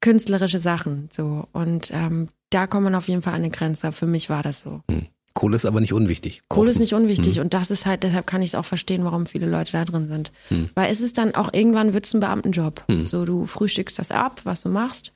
[0.00, 1.08] künstlerische Sachen.
[1.10, 1.48] So.
[1.52, 3.90] Und ähm, da kommt man auf jeden Fall an eine Grenze.
[3.92, 4.82] Für mich war das so.
[4.88, 5.06] Mhm.
[5.34, 6.42] Kohle ist aber nicht unwichtig.
[6.48, 7.42] Kohle ist nicht unwichtig mhm.
[7.42, 10.08] und das ist halt, deshalb kann ich es auch verstehen, warum viele Leute da drin
[10.08, 10.32] sind.
[10.50, 10.70] Mhm.
[10.74, 12.84] Weil es ist dann auch irgendwann wird es ein Beamtenjob.
[12.88, 13.06] Mhm.
[13.06, 15.12] So, du frühstückst das ab, was du machst,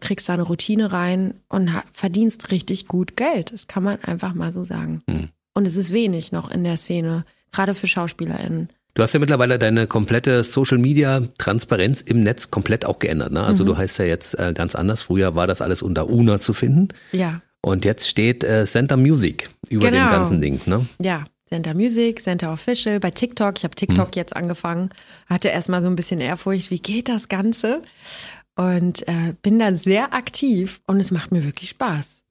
[0.00, 3.52] kriegst da eine Routine rein und verdienst richtig gut Geld.
[3.52, 5.02] Das kann man einfach mal so sagen.
[5.06, 5.28] Mhm.
[5.54, 8.68] Und es ist wenig noch in der Szene, gerade für SchauspielerInnen.
[8.94, 13.32] Du hast ja mittlerweile deine komplette Social Media Transparenz im Netz komplett auch geändert.
[13.32, 13.42] Ne?
[13.42, 13.68] Also mhm.
[13.68, 15.02] du heißt ja jetzt äh, ganz anders.
[15.02, 16.88] Früher war das alles unter UNA zu finden.
[17.10, 17.40] Ja.
[17.64, 20.04] Und jetzt steht äh, Center Music über genau.
[20.04, 20.84] dem ganzen Ding, ne?
[21.00, 23.56] Ja, Center Music, Center Official, bei TikTok.
[23.56, 24.12] Ich habe TikTok hm.
[24.16, 24.90] jetzt angefangen.
[25.28, 27.82] Hatte erstmal so ein bisschen Ehrfurcht, wie geht das Ganze?
[28.54, 32.23] Und äh, bin da sehr aktiv und es macht mir wirklich Spaß.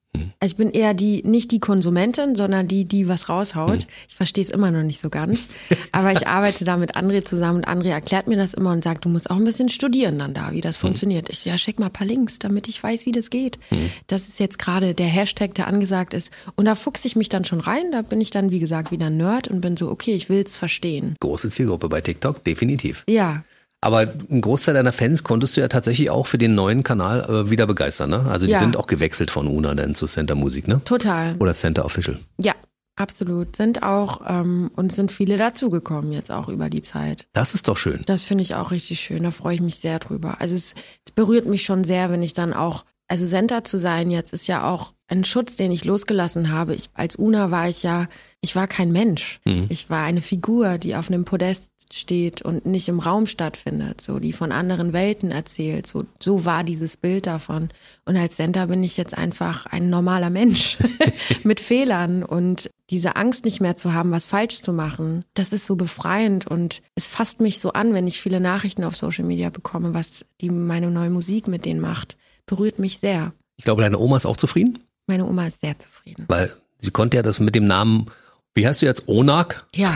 [0.44, 3.82] Ich bin eher die, nicht die Konsumentin, sondern die, die was raushaut.
[3.82, 3.88] Hm.
[4.10, 5.50] Ich verstehe es immer noch nicht so ganz.
[5.92, 9.06] Aber ich arbeite da mit André zusammen und André erklärt mir das immer und sagt,
[9.06, 10.90] du musst auch ein bisschen studieren dann da, wie das hm.
[10.90, 11.30] funktioniert.
[11.30, 13.58] Ich ja, schick mal ein paar Links, damit ich weiß, wie das geht.
[13.70, 13.90] Hm.
[14.08, 16.32] Das ist jetzt gerade der Hashtag, der angesagt ist.
[16.56, 17.92] Und da fuchse ich mich dann schon rein.
[17.92, 20.58] Da bin ich dann, wie gesagt, wieder Nerd und bin so, okay, ich will es
[20.58, 21.16] verstehen.
[21.20, 23.04] Große Zielgruppe bei TikTok, definitiv.
[23.08, 23.44] Ja,
[23.84, 27.50] aber ein Großteil deiner Fans konntest du ja tatsächlich auch für den neuen Kanal äh,
[27.50, 28.26] wieder begeistern, ne?
[28.30, 28.60] Also die ja.
[28.60, 30.82] sind auch gewechselt von Una dann zu Center Musik, ne?
[30.86, 31.36] Total.
[31.40, 32.20] Oder Center Official.
[32.40, 32.54] Ja,
[32.96, 33.56] absolut.
[33.56, 37.28] Sind auch ähm, und sind viele dazugekommen jetzt auch über die Zeit.
[37.34, 38.04] Das ist doch schön.
[38.06, 39.24] Das finde ich auch richtig schön.
[39.24, 40.40] Da freue ich mich sehr drüber.
[40.40, 40.76] Also es,
[41.06, 44.48] es berührt mich schon sehr, wenn ich dann auch also Center zu sein jetzt ist
[44.48, 46.74] ja auch ein Schutz, den ich losgelassen habe.
[46.74, 48.08] Ich, als Una war ich ja,
[48.42, 49.40] ich war kein Mensch.
[49.46, 49.68] Mhm.
[49.70, 54.18] Ich war eine Figur, die auf einem Podest steht und nicht im Raum stattfindet, so
[54.18, 55.86] die von anderen Welten erzählt.
[55.86, 57.70] So, so war dieses Bild davon.
[58.06, 60.80] Und als Center bin ich jetzt einfach ein normaler Mensch
[61.44, 65.68] mit Fehlern und diese Angst nicht mehr zu haben, was falsch zu machen, das ist
[65.68, 69.52] so befreiend und es fasst mich so an, wenn ich viele Nachrichten auf Social Media
[69.52, 73.34] bekomme, was die meine neue Musik mit denen macht, berührt mich sehr.
[73.58, 74.80] Ich glaube, deine Oma ist auch zufrieden?
[75.08, 76.26] Meine Oma ist sehr zufrieden.
[76.28, 78.10] Weil sie konnte ja das mit dem Namen
[78.56, 79.08] wie heißt du jetzt?
[79.08, 79.66] Onak?
[79.76, 79.92] Ja.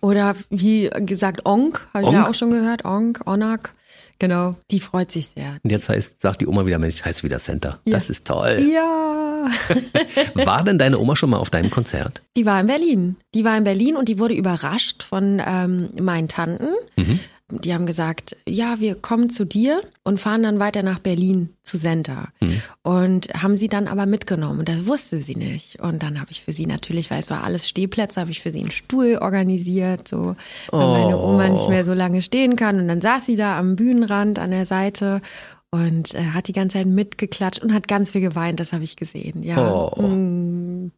[0.00, 2.84] Oder wie gesagt, Onk, habe ich ja auch schon gehört.
[2.84, 3.72] Onk, Onak.
[4.18, 5.58] Genau, die freut sich sehr.
[5.62, 7.80] Und jetzt heißt, sagt die Oma wieder, Mensch, heißt wieder Center.
[7.84, 7.94] Ja.
[7.94, 8.64] Das ist toll.
[8.72, 9.46] Ja.
[10.46, 12.22] war denn deine Oma schon mal auf deinem Konzert?
[12.36, 13.16] Die war in Berlin.
[13.34, 16.68] Die war in Berlin und die wurde überrascht von ähm, meinen Tanten.
[16.96, 17.20] Mhm.
[17.48, 21.78] Die haben gesagt, ja, wir kommen zu dir und fahren dann weiter nach Berlin zu
[21.78, 22.28] Senta.
[22.40, 22.62] Mhm.
[22.82, 25.80] Und haben sie dann aber mitgenommen und das wusste sie nicht.
[25.80, 28.50] Und dann habe ich für sie natürlich, weil es war alles Stehplätze, habe ich für
[28.50, 30.34] sie einen Stuhl organisiert, so
[30.72, 30.92] weil oh.
[30.92, 32.80] meine Oma nicht mehr so lange stehen kann.
[32.80, 35.20] Und dann saß sie da am Bühnenrand an der Seite
[35.70, 38.96] und äh, hat die ganze Zeit mitgeklatscht und hat ganz viel geweint, das habe ich
[38.96, 39.44] gesehen.
[39.44, 39.72] Ja.
[39.72, 40.02] Oh.
[40.02, 40.90] Mm,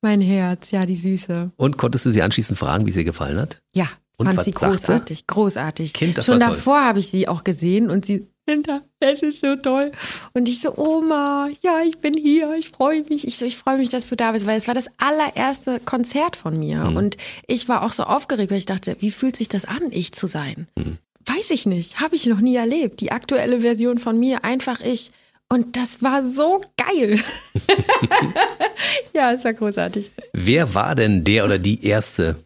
[0.00, 1.52] mein Herz, ja, die Süße.
[1.56, 3.62] Und konntest du sie anschließend fragen, wie sie gefallen hat?
[3.72, 3.88] Ja,
[4.26, 5.24] und fand sie großartig, sie?
[5.26, 5.92] großartig.
[5.92, 9.40] Kind, das Schon war davor habe ich sie auch gesehen und sie, Hinter, es ist
[9.40, 9.92] so toll.
[10.32, 13.24] Und ich so, Oma, ja, ich bin hier, ich freue mich.
[13.24, 16.34] Ich so, ich freue mich, dass du da bist, weil es war das allererste Konzert
[16.34, 16.78] von mir.
[16.78, 16.96] Mhm.
[16.96, 17.16] Und
[17.46, 20.26] ich war auch so aufgeregt, weil ich dachte, wie fühlt sich das an, ich zu
[20.26, 20.66] sein?
[20.76, 20.98] Mhm.
[21.24, 23.00] Weiß ich nicht, habe ich noch nie erlebt.
[23.00, 25.12] Die aktuelle Version von mir, einfach ich.
[25.48, 27.20] Und das war so geil.
[29.14, 30.10] ja, es war großartig.
[30.32, 32.42] Wer war denn der oder die erste,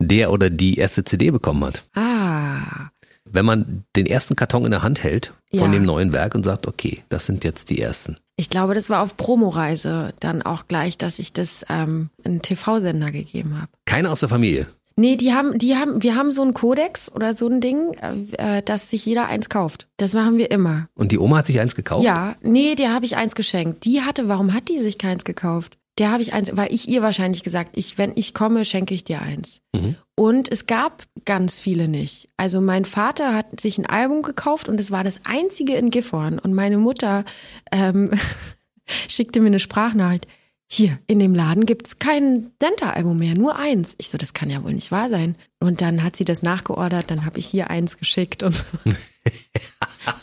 [0.00, 1.84] der oder die erste CD bekommen hat.
[1.94, 2.88] Ah.
[3.24, 5.78] Wenn man den ersten Karton in der Hand hält von ja.
[5.78, 8.16] dem neuen Werk und sagt, okay, das sind jetzt die ersten.
[8.36, 13.12] Ich glaube, das war auf Promoreise dann auch gleich, dass ich das ähm, einen TV-Sender
[13.12, 13.70] gegeben habe.
[13.84, 14.66] Keiner aus der Familie.
[14.96, 17.94] Nee, die haben, die haben, wir haben so einen Kodex oder so ein Ding,
[18.38, 19.88] äh, äh, dass sich jeder eins kauft.
[19.96, 20.88] Das machen wir immer.
[20.94, 22.04] Und die Oma hat sich eins gekauft?
[22.04, 23.84] Ja, nee, der habe ich eins geschenkt.
[23.84, 25.78] Die hatte, warum hat die sich keins gekauft?
[25.98, 29.04] Der habe ich eins, weil ich ihr wahrscheinlich gesagt, ich, wenn ich komme, schenke ich
[29.04, 29.60] dir eins.
[29.74, 29.96] Mhm.
[30.14, 32.28] Und es gab ganz viele nicht.
[32.36, 36.38] Also mein Vater hat sich ein Album gekauft und es war das einzige in Gifhorn.
[36.38, 37.24] Und meine Mutter
[37.72, 38.10] ähm,
[39.08, 40.26] schickte mir eine Sprachnachricht.
[40.72, 43.96] Hier, in dem Laden gibt's kein Denta-Album mehr, nur eins.
[43.98, 45.36] Ich so, das kann ja wohl nicht wahr sein.
[45.58, 48.66] Und dann hat sie das nachgeordert, dann habe ich hier eins geschickt und so.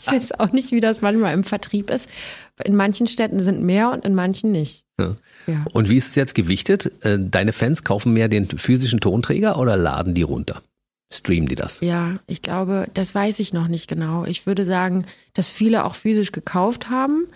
[0.00, 2.08] ich weiß auch nicht, wie das manchmal im Vertrieb ist.
[2.64, 4.84] In manchen Städten sind mehr und in manchen nicht.
[4.98, 5.16] Ja.
[5.46, 5.64] Ja.
[5.72, 6.92] Und wie ist es jetzt gewichtet?
[7.04, 10.62] Äh, deine Fans kaufen mehr den physischen Tonträger oder laden die runter?
[11.10, 11.80] Streamen die das?
[11.80, 14.24] Ja, ich glaube, das weiß ich noch nicht genau.
[14.26, 17.26] Ich würde sagen, dass viele auch physisch gekauft haben,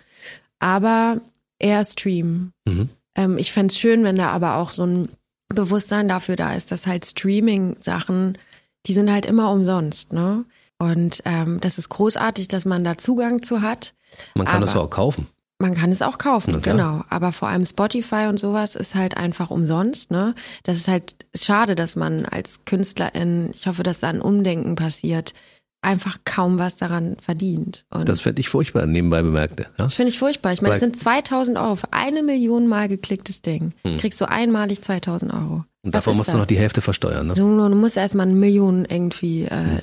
[0.58, 1.20] aber
[1.58, 2.52] eher streamen.
[2.66, 2.90] Mhm.
[3.14, 5.08] Ähm, ich fände es schön, wenn da aber auch so ein
[5.48, 8.36] Bewusstsein dafür da ist, dass halt Streaming-Sachen,
[8.86, 10.44] die sind halt immer umsonst, ne?
[10.83, 13.95] Und ähm, das ist großartig, dass man da Zugang zu hat.
[14.35, 15.28] Man kann aber, das auch kaufen.
[15.59, 17.05] Man kann es auch kaufen, genau.
[17.09, 20.35] Aber vor allem Spotify und sowas ist halt einfach umsonst, ne?
[20.64, 25.35] Das ist halt schade, dass man als Künstlerin, ich hoffe, dass da ein Umdenken passiert,
[25.83, 27.85] einfach kaum was daran verdient.
[27.91, 29.64] Und Das fände ich furchtbar, nebenbei bemerkte.
[29.64, 29.68] Ja?
[29.85, 30.53] das finde ich furchtbar.
[30.53, 33.72] Ich meine, es sind 2000 Euro für eine Million Mal geklicktes Ding.
[33.99, 35.59] Kriegst du einmalig 2000 Euro.
[35.59, 35.64] Hm.
[35.85, 36.41] Und davon musst du das?
[36.41, 37.28] noch die Hälfte versteuern.
[37.28, 37.35] Ne?
[37.35, 39.80] Du, du musst erstmal eine Million irgendwie äh,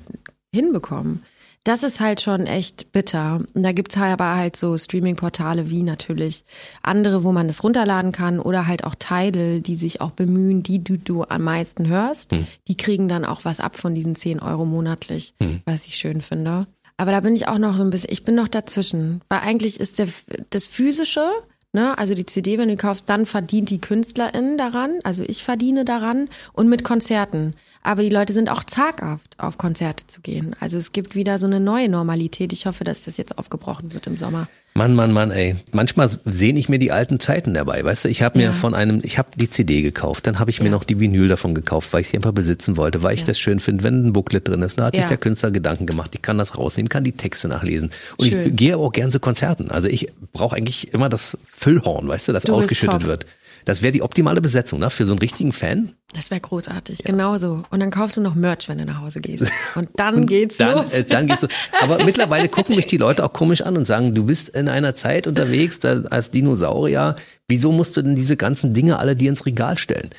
[0.53, 1.23] hinbekommen.
[1.65, 3.41] Das ist halt schon echt bitter.
[3.53, 6.45] Und da gibt's halt aber halt so Streaming-Portale wie natürlich
[6.81, 10.83] andere, wo man das runterladen kann oder halt auch Tidal, die sich auch bemühen, die
[10.83, 12.31] du, du am meisten hörst.
[12.67, 15.33] Die kriegen dann auch was ab von diesen 10 Euro monatlich,
[15.65, 16.65] was ich schön finde.
[16.97, 19.21] Aber da bin ich auch noch so ein bisschen, ich bin noch dazwischen.
[19.29, 20.07] Weil eigentlich ist der,
[20.49, 21.29] das Physische,
[21.73, 25.85] ne, also die CD, wenn du kaufst, dann verdient die Künstlerin daran, also ich verdiene
[25.85, 27.55] daran und mit Konzerten.
[27.81, 30.55] Aber die Leute sind auch zaghaft, auf Konzerte zu gehen.
[30.59, 32.53] Also es gibt wieder so eine neue Normalität.
[32.53, 34.47] Ich hoffe, dass das jetzt aufgebrochen wird im Sommer.
[34.75, 35.57] Mann, Mann, Mann, ey.
[35.73, 37.83] Manchmal sehne ich mir die alten Zeiten dabei.
[37.83, 38.51] Weißt du, ich habe mir Ja.
[38.53, 40.71] von einem, ich habe die CD gekauft, dann habe ich mir Ja.
[40.71, 43.59] noch die Vinyl davon gekauft, weil ich sie einfach besitzen wollte, weil ich das schön
[43.59, 44.79] finde, wenn ein Booklet drin ist.
[44.79, 46.11] Da hat sich der Künstler Gedanken gemacht.
[46.13, 47.89] Ich kann das rausnehmen, kann die Texte nachlesen.
[48.17, 48.55] Und ich Schön.
[48.55, 49.69] gehe auch gern zu Konzerten.
[49.71, 53.25] Also ich brauche eigentlich immer das Füllhorn, weißt du, das Du ausgeschüttet wird.
[53.69, 54.89] Das wäre die optimale Besetzung, ne?
[54.89, 55.91] Für so einen richtigen Fan.
[56.13, 57.63] Das wäre großartig, genauso.
[57.69, 59.45] Und dann kaufst du noch Merch, wenn du nach Hause gehst.
[59.75, 60.89] Und dann geht's Dann, los.
[60.91, 61.47] äh, dann gehst du.
[61.81, 64.95] Aber mittlerweile gucken mich die Leute auch komisch an und sagen, du bist in einer
[64.95, 67.15] Zeit unterwegs da, als Dinosaurier.
[67.47, 70.09] Wieso musst du denn diese ganzen Dinge alle dir ins Regal stellen?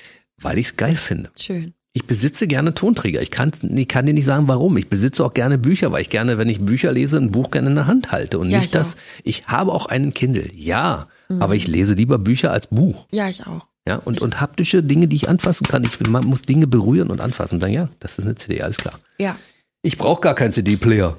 [0.40, 1.30] Weil ich es geil finde.
[1.36, 1.74] Schön.
[1.92, 3.20] Ich besitze gerne Tonträger.
[3.20, 4.76] Ich kann, ich kann dir nicht sagen, warum.
[4.76, 7.68] Ich besitze auch gerne Bücher, weil ich gerne, wenn ich Bücher lese, ein Buch gerne
[7.70, 8.38] in der Hand halte.
[8.38, 8.94] Und Ja, nicht ich das.
[9.24, 11.08] Ich habe auch einen Kindle, ja.
[11.38, 13.06] Aber ich lese lieber Bücher als Buch.
[13.12, 13.66] Ja, ich auch.
[13.88, 15.84] Ja, und, und haptische Dinge, die ich anfassen kann.
[15.84, 18.76] Ich, man muss Dinge berühren und anfassen und sagen, ja, das ist eine CD, alles
[18.76, 18.98] klar.
[19.18, 19.36] Ja.
[19.82, 21.16] Ich brauche gar keinen CD-Player.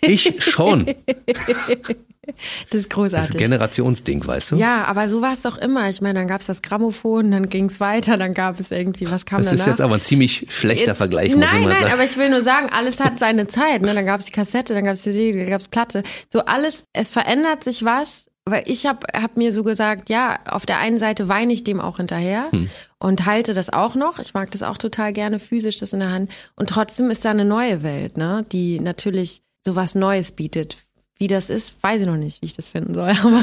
[0.00, 0.86] Ich schon.
[1.26, 1.58] Das ist
[2.70, 3.36] Das ist ein großartig.
[3.36, 4.56] Generationsding, weißt du?
[4.56, 5.90] Ja, aber so war es doch immer.
[5.90, 9.42] Ich meine, dann gab's das Grammophon, dann ging's weiter, dann gab es irgendwie, was kam
[9.42, 9.66] Das ist danach?
[9.72, 12.68] jetzt aber ein ziemlich schlechter Vergleich, muss ich Nein, nein, aber ich will nur sagen,
[12.72, 13.82] alles hat seine Zeit.
[13.82, 13.92] Ne?
[13.94, 16.02] Dann gab's die Kassette, dann gab's CD, dann gab's Platte.
[16.32, 18.26] So alles, es verändert sich was.
[18.46, 21.80] Weil ich habe hab mir so gesagt, ja, auf der einen Seite weine ich dem
[21.80, 22.68] auch hinterher Hm.
[22.98, 24.18] und halte das auch noch.
[24.18, 26.30] Ich mag das auch total gerne, physisch das in der Hand.
[26.54, 28.44] Und trotzdem ist da eine neue Welt, ne?
[28.52, 30.76] die natürlich sowas Neues bietet.
[31.24, 33.08] Wie das ist, weiß ich noch nicht, wie ich das finden soll.
[33.24, 33.42] Aber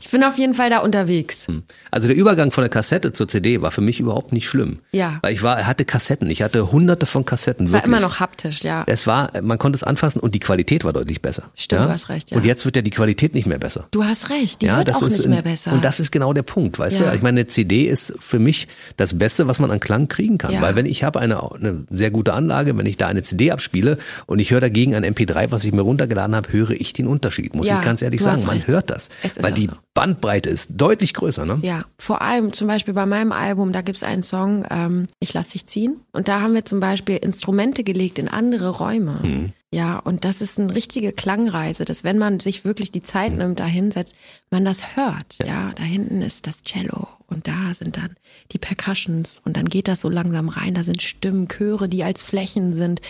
[0.00, 1.46] ich bin auf jeden Fall da unterwegs.
[1.90, 4.78] Also der Übergang von der Kassette zur CD war für mich überhaupt nicht schlimm.
[4.90, 5.18] Ja.
[5.20, 6.30] Weil ich war, hatte Kassetten.
[6.30, 7.66] Ich hatte hunderte von Kassetten.
[7.66, 7.88] Es war wirklich.
[7.92, 8.84] immer noch haptisch, ja.
[8.86, 11.50] Es war, man konnte es anfassen und die Qualität war deutlich besser.
[11.54, 11.86] Stimmt, ja?
[11.88, 12.38] du hast recht, ja.
[12.38, 13.86] Und jetzt wird ja die Qualität nicht mehr besser.
[13.90, 15.74] Du hast recht, die wird auch nicht mehr besser.
[15.74, 17.10] Und das ist genau der Punkt, weißt Ja.
[17.10, 17.16] du?
[17.16, 18.66] Ich meine, eine CD ist für mich
[18.96, 20.52] das Beste, was man an Klang kriegen kann.
[20.52, 20.62] Ja.
[20.62, 23.98] Weil wenn ich habe eine, eine sehr gute Anlage, wenn ich da eine CD abspiele
[24.24, 27.54] und ich höre dagegen ein MP3, was ich mir runtergeladen habe, höre ich den Unterschied.
[27.54, 28.42] Muss Ja, ich ganz ehrlich sagen.
[28.46, 28.68] Man recht.
[28.68, 29.08] hört das.
[29.22, 29.72] Es Weil die so.
[29.94, 31.58] Bandbreite ist deutlich größer, ne?
[31.62, 35.48] Ja, vor allem zum Beispiel bei meinem Album, da gibt's einen Song, ähm, Ich lass
[35.48, 35.96] dich ziehen.
[36.12, 39.20] Und da haben wir zum Beispiel Instrumente gelegt in andere Räume.
[39.22, 39.52] Mhm.
[39.74, 43.04] Ja, und das ist eine richtige Klangreise, dass wenn man sich wirklich die Mhm.
[43.04, 44.14] Zeit nimmt, da hinsetzt,
[44.50, 45.34] man das hört.
[45.44, 45.70] Ja.
[45.74, 48.14] da hinten ist das Cello und da sind dann
[48.52, 50.74] die Percussions und dann geht das so langsam rein.
[50.74, 53.00] Da sind Stimmen, Chöre, die als Flächen sind.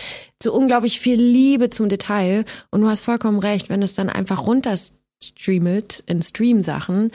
[0.41, 2.45] So unglaublich viel Liebe zum Detail.
[2.71, 7.11] Und du hast vollkommen recht, wenn es dann einfach runterstreamet in Stream-Sachen,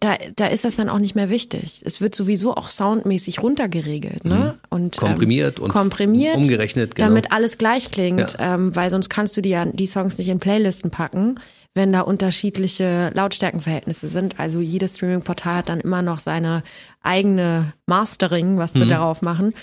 [0.00, 1.82] da, da ist das dann auch nicht mehr wichtig.
[1.82, 4.58] Es wird sowieso auch soundmäßig runtergeregelt, ne?
[4.68, 5.06] Und Mhm.
[5.06, 7.08] Komprimiert ähm, und komprimiert, umgerechnet, genau.
[7.08, 8.54] damit alles gleich klingt, Ja.
[8.54, 11.40] ähm, weil sonst kannst du dir ja die Songs nicht in Playlisten packen,
[11.78, 14.38] wenn da unterschiedliche Lautstärkenverhältnisse sind.
[14.38, 16.62] Also jedes Streaming-Portal hat dann immer noch seine
[17.02, 18.90] eigene Mastering, was sie Mhm.
[18.90, 19.54] darauf machen.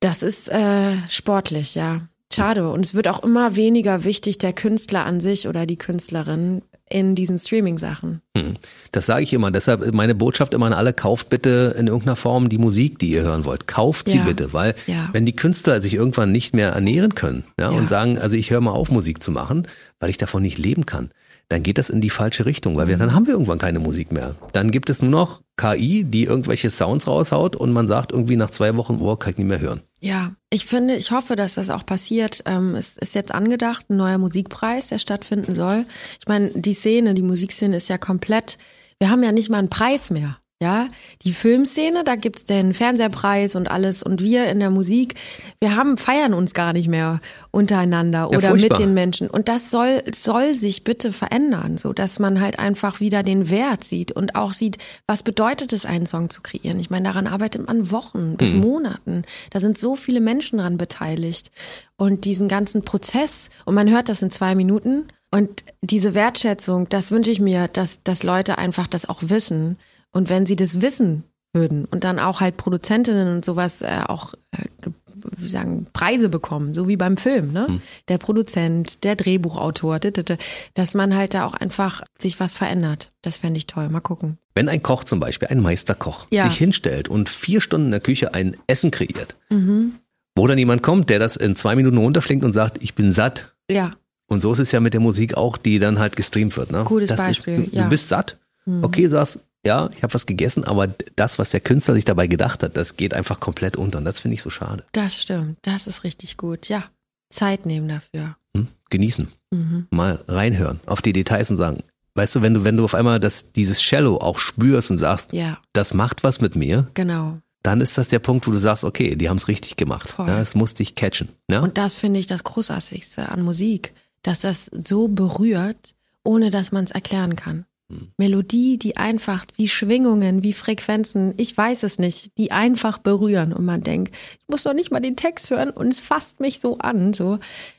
[0.00, 2.00] Das ist äh, sportlich, ja.
[2.32, 2.70] Schade.
[2.70, 7.14] Und es wird auch immer weniger wichtig, der Künstler an sich oder die Künstlerin in
[7.14, 8.20] diesen Streaming-Sachen.
[8.36, 8.54] Hm.
[8.92, 9.50] Das sage ich immer.
[9.52, 13.22] Deshalb meine Botschaft immer an alle, kauft bitte in irgendeiner Form die Musik, die ihr
[13.22, 13.66] hören wollt.
[13.68, 14.24] Kauft sie Ja.
[14.24, 15.08] bitte, weil Ja.
[15.12, 17.76] wenn die Künstler sich irgendwann nicht mehr ernähren können ja, Ja.
[17.78, 19.68] und sagen, also ich höre mal auf, Musik zu machen,
[20.00, 21.10] weil ich davon nicht leben kann,
[21.50, 23.00] dann geht das in die falsche Richtung, weil wir, Mhm.
[23.00, 24.34] dann haben wir irgendwann keine Musik mehr.
[24.52, 28.50] Dann gibt es nur noch KI, die irgendwelche Sounds raushaut und man sagt irgendwie nach
[28.50, 29.82] zwei Wochen, oh, kann ich nicht mehr hören.
[30.00, 32.42] Ja, ich finde, ich hoffe, dass das auch passiert.
[32.46, 35.84] Ähm, es ist jetzt angedacht, ein neuer Musikpreis, der stattfinden soll.
[36.20, 38.56] Ich meine, die Szene, die Musikszene ist ja komplett,
[38.98, 40.38] wir haben ja nicht mal einen Preis mehr.
[40.62, 40.90] Ja,
[41.22, 44.02] die Filmszene, da gibt's den Fernsehpreis und alles.
[44.02, 45.14] Und wir in der Musik,
[45.58, 48.78] wir haben, feiern uns gar nicht mehr untereinander Ja, oder furchtbar.
[48.78, 49.30] mit den Menschen.
[49.30, 53.84] Und das soll, soll sich bitte verändern, so dass man halt einfach wieder den Wert
[53.84, 56.78] sieht und auch sieht, was bedeutet es, einen Song zu kreieren.
[56.78, 59.22] Ich meine, daran arbeitet man Wochen bis Monaten.
[59.48, 61.50] Da sind so viele Menschen dran beteiligt.
[61.96, 67.12] Und diesen ganzen Prozess, und man hört das in zwei Minuten, Und diese Wertschätzung, das
[67.12, 69.78] wünsche ich mir, dass, dass Leute einfach das auch wissen.
[70.12, 74.34] Und wenn sie das wissen würden und dann auch halt Produzentinnen und sowas äh, auch,
[74.52, 74.90] äh,
[75.36, 77.66] wie sagen, Preise bekommen, so wie beim Film, ne?
[77.66, 77.82] Hm.
[78.08, 83.10] Der Produzent, der Drehbuchautor, dass man halt da auch einfach sich was verändert.
[83.22, 83.88] Das fände ich toll.
[83.88, 84.38] Mal gucken.
[84.54, 86.44] Wenn ein Koch zum Beispiel, ein Meisterkoch, ja.
[86.44, 89.96] sich hinstellt und vier Stunden in der Küche ein Essen kreiert, mhm.
[90.36, 93.52] wo dann jemand kommt, der das in zwei Minuten runterschlingt und sagt, ich bin satt.
[93.68, 93.92] Ja.
[94.28, 96.70] Und so ist es ja mit der Musik auch, die dann halt gestreamt wird.
[96.70, 96.84] Ne?
[96.84, 97.64] Gutes das Beispiel.
[97.64, 97.84] Ist, ja.
[97.84, 98.38] Du bist satt.
[98.64, 98.84] Mhm.
[98.84, 102.62] Okay, sagst, ja, ich habe was gegessen, aber das, was der Künstler sich dabei gedacht
[102.62, 103.98] hat, das geht einfach komplett unter.
[103.98, 104.84] Und das finde ich so schade.
[104.92, 105.58] Das stimmt.
[105.62, 106.68] Das ist richtig gut.
[106.68, 106.84] Ja.
[107.28, 108.36] Zeit nehmen dafür.
[108.56, 108.68] Hm?
[108.88, 109.28] Genießen.
[109.50, 109.86] Mhm.
[109.90, 111.82] Mal reinhören auf die Details und sagen,
[112.14, 115.32] weißt du, wenn du, wenn du auf einmal das, dieses Cello auch spürst und sagst,
[115.32, 115.58] ja.
[115.72, 116.88] das macht was mit mir.
[116.94, 117.38] Genau.
[117.62, 120.08] Dann ist das der Punkt, wo du sagst, okay, die haben es richtig gemacht.
[120.08, 120.28] Voll.
[120.28, 121.28] Ja, es muss dich catchen.
[121.50, 121.60] Ja?
[121.60, 123.92] Und das finde ich das Großartigste an Musik,
[124.22, 125.94] dass das so berührt,
[126.24, 127.66] ohne dass man es erklären kann.
[128.16, 133.64] Melodie, die einfach wie Schwingungen, wie Frequenzen, ich weiß es nicht, die einfach berühren und
[133.64, 136.78] man denkt, ich muss doch nicht mal den Text hören und es fasst mich so
[136.78, 137.38] an, so.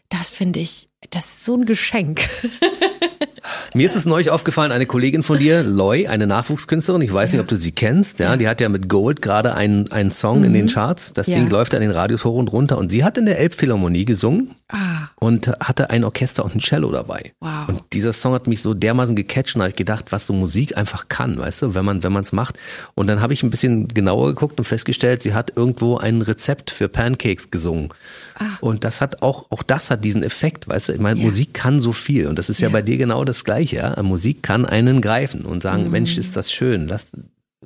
[0.10, 2.22] Das finde ich, das ist so ein Geschenk.
[3.74, 7.42] Mir ist es neulich aufgefallen, eine Kollegin von dir, Loy, eine Nachwuchskünstlerin, ich weiß nicht,
[7.42, 10.40] ob du sie kennst, ja, ja, die hat ja mit Gold gerade einen, einen Song
[10.40, 10.46] mhm.
[10.46, 10.70] in den mhm.
[10.70, 11.14] Charts.
[11.14, 11.36] Das ja.
[11.36, 14.56] Ding läuft an den Radios hoch und runter und sie hat in der Elbphilharmonie gesungen
[14.72, 15.10] ah.
[15.16, 17.34] und hatte ein Orchester und ein Cello dabei.
[17.40, 17.70] Wow.
[17.70, 20.78] Und dieser Song hat mich so dermaßen gecatcht und habe ich gedacht, was so Musik
[20.78, 22.58] einfach kann, weißt du, wenn man wenn man es macht.
[22.96, 26.72] Und dann habe ich ein bisschen genauer geguckt und festgestellt, sie hat irgendwo ein Rezept
[26.72, 27.90] für Pancakes gesungen.
[28.38, 28.46] Ah.
[28.62, 31.82] Und das hat auch auch das hat diesen Effekt, weißt du, ich meine, Musik kann
[31.82, 34.04] so viel und das ist ja bei dir genau das gleiche, ja.
[34.04, 35.92] Musik kann einen greifen und sagen, mhm.
[35.92, 36.88] Mensch, ist das schön.
[36.88, 37.18] Lass,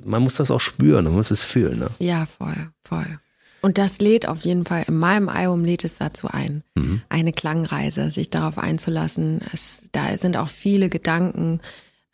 [0.04, 1.78] man muss das auch spüren, man muss es fühlen.
[1.78, 1.88] Ne?
[1.98, 3.18] Ja, voll, voll.
[3.66, 7.02] Und das lädt auf jeden Fall, in meinem Album lädt es dazu ein, mhm.
[7.08, 9.40] eine Klangreise, sich darauf einzulassen.
[9.52, 11.58] Es, da sind auch viele Gedanken,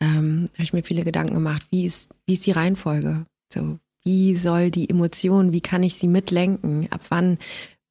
[0.01, 3.27] ähm, habe ich mir viele Gedanken gemacht, wie ist, wie ist die Reihenfolge?
[3.53, 6.87] So, wie soll die Emotion, wie kann ich sie mitlenken?
[6.89, 7.37] Ab wann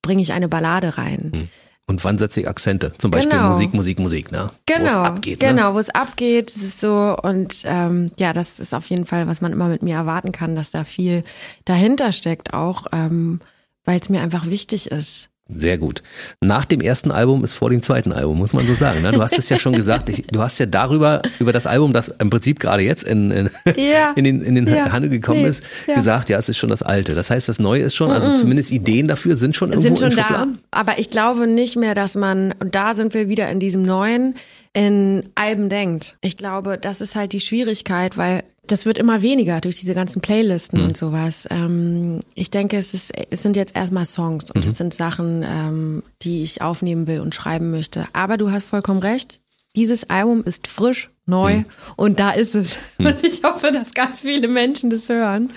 [0.03, 1.31] bringe ich eine Ballade rein?
[1.33, 1.49] Mhm.
[1.87, 2.95] Und wann setze ich Akzente?
[2.99, 3.51] Zum Beispiel genau.
[3.51, 4.51] Musik, Musik, Musik, ne?
[4.67, 5.41] Genau, wo es abgeht.
[5.41, 5.49] Ne?
[5.49, 9.29] Genau, wo es abgeht, es ist so und ähm, ja, das ist auf jeden Fall,
[9.29, 11.23] was man immer mit mir erwarten kann, dass da viel
[11.65, 13.39] dahinter steckt, auch ähm,
[13.85, 15.28] weil es mir einfach wichtig ist.
[15.55, 16.03] Sehr gut.
[16.41, 19.03] Nach dem ersten Album ist vor dem zweiten Album, muss man so sagen.
[19.03, 19.12] Ne?
[19.12, 22.09] Du hast es ja schon gesagt, ich, du hast ja darüber, über das Album, das
[22.09, 24.12] im Prinzip gerade jetzt in, in, ja.
[24.16, 24.93] in den, in den ja.
[24.93, 25.49] Handel gekommen nee.
[25.49, 25.95] ist, ja.
[25.97, 27.14] gesagt, ja, es ist schon das Alte.
[27.14, 28.37] Das heißt, das Neue ist schon, also mm -mm.
[28.37, 30.47] zumindest Ideen dafür sind schon irgendwo sind schon da.
[30.70, 34.37] Aber ich glaube nicht mehr, dass man, und da sind wir wieder in diesem Neuen,
[34.74, 36.16] in Alben denkt.
[36.22, 40.23] Ich glaube, das ist halt die Schwierigkeit, weil das wird immer weniger durch diese ganzen
[40.23, 40.87] Playlisten mhm.
[40.87, 41.47] und sowas.
[41.51, 44.70] Ähm, ich denke, es, ist, es sind jetzt erstmal Songs und mhm.
[44.70, 48.07] es sind Sachen, ähm, die ich aufnehmen will und schreiben möchte.
[48.14, 49.41] Aber du hast vollkommen recht.
[49.77, 51.64] Dieses Album ist frisch, neu mhm.
[51.97, 52.79] und da ist es.
[52.99, 53.07] Mhm.
[53.07, 55.51] Und ich hoffe, dass ganz viele Menschen das hören.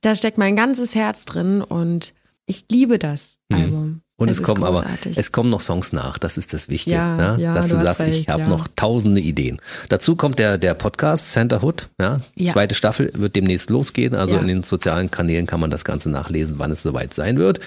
[0.00, 2.14] Da steckt mein ganzes Herz drin und
[2.46, 3.56] ich liebe das mhm.
[3.56, 4.00] Album.
[4.18, 4.82] Und es, es kommen aber,
[5.14, 6.16] es kommen noch Songs nach.
[6.16, 6.96] Das ist das Wichtige.
[6.96, 7.42] Ja, ne?
[7.42, 8.48] ja, Dass du, du sagst, recht, ich habe ja.
[8.48, 9.58] noch tausende Ideen.
[9.90, 11.90] Dazu kommt der, der Podcast Center Hood.
[12.00, 12.22] Ja?
[12.34, 12.52] ja.
[12.52, 14.14] Zweite Staffel wird demnächst losgehen.
[14.14, 17.60] Also in den sozialen Kanälen kann man das Ganze nachlesen, wann es soweit sein wird.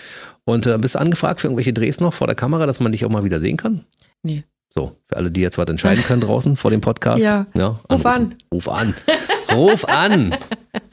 [0.43, 3.05] Und äh, bist du angefragt für irgendwelche Drehs noch vor der Kamera, dass man dich
[3.05, 3.85] auch mal wieder sehen kann?
[4.23, 4.43] Nee.
[4.73, 7.23] So, für alle, die jetzt was entscheiden können draußen vor dem Podcast.
[7.23, 7.45] Ja.
[7.53, 8.35] ja Ruf an.
[8.51, 8.95] Ruf an.
[9.53, 10.35] Ruf an.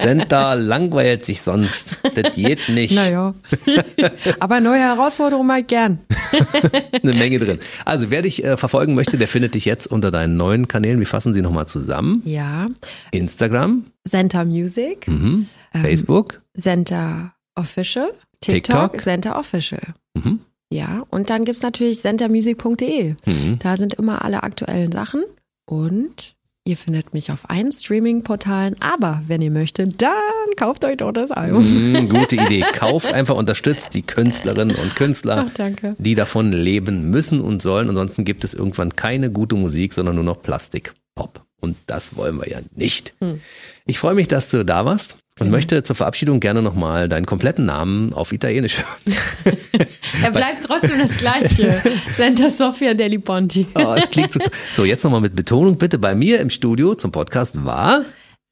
[0.01, 1.97] Senta langweilt sich sonst.
[2.15, 2.95] Das geht nicht.
[2.95, 3.35] Naja.
[4.41, 5.99] Aber neue Herausforderungen mal gern.
[7.03, 7.59] Eine Menge drin.
[7.85, 10.99] Also, wer dich äh, verfolgen möchte, der findet dich jetzt unter deinen neuen Kanälen.
[10.99, 12.23] Wir fassen sie nochmal zusammen.
[12.25, 12.67] Ja.
[13.11, 13.87] Instagram.
[14.05, 15.09] Senta Music.
[15.09, 15.47] Mhm.
[15.75, 16.43] Ähm, Facebook.
[16.55, 18.11] Senta Official.
[18.41, 18.93] TikTok.
[18.93, 19.01] TikTok.
[19.01, 19.83] Senta Official.
[20.15, 20.41] Mhm.
[20.73, 23.15] Ja, und dann gibt's natürlich centermusic.de.
[23.25, 23.59] Mhm.
[23.61, 25.23] Da sind immer alle aktuellen Sachen.
[25.65, 26.36] Und
[26.67, 28.77] ihr findet mich auf allen Streaming-Portalen.
[28.81, 30.13] Aber wenn ihr möchtet, dann
[30.57, 31.65] kauft euch doch das Album.
[31.65, 32.65] Mhm, gute Idee.
[32.73, 37.89] Kauft einfach, unterstützt die Künstlerinnen und Künstler, Ach, die davon leben müssen und sollen.
[37.89, 41.45] Ansonsten gibt es irgendwann keine gute Musik, sondern nur noch Plastik-Pop.
[41.61, 43.15] Und das wollen wir ja nicht.
[43.21, 43.41] Hm.
[43.87, 47.67] Ich freue mich, dass du da warst und möchte zur Verabschiedung gerne nochmal deinen kompletten
[47.67, 49.19] Namen auf Italienisch hören.
[50.23, 51.81] er bleibt trotzdem das Gleiche.
[52.17, 53.67] Santa Sofia Deli Ponti.
[53.75, 54.41] oh, es klingt so.
[54.75, 55.99] So, jetzt nochmal mit Betonung bitte.
[55.99, 58.05] Bei mir im Studio zum Podcast war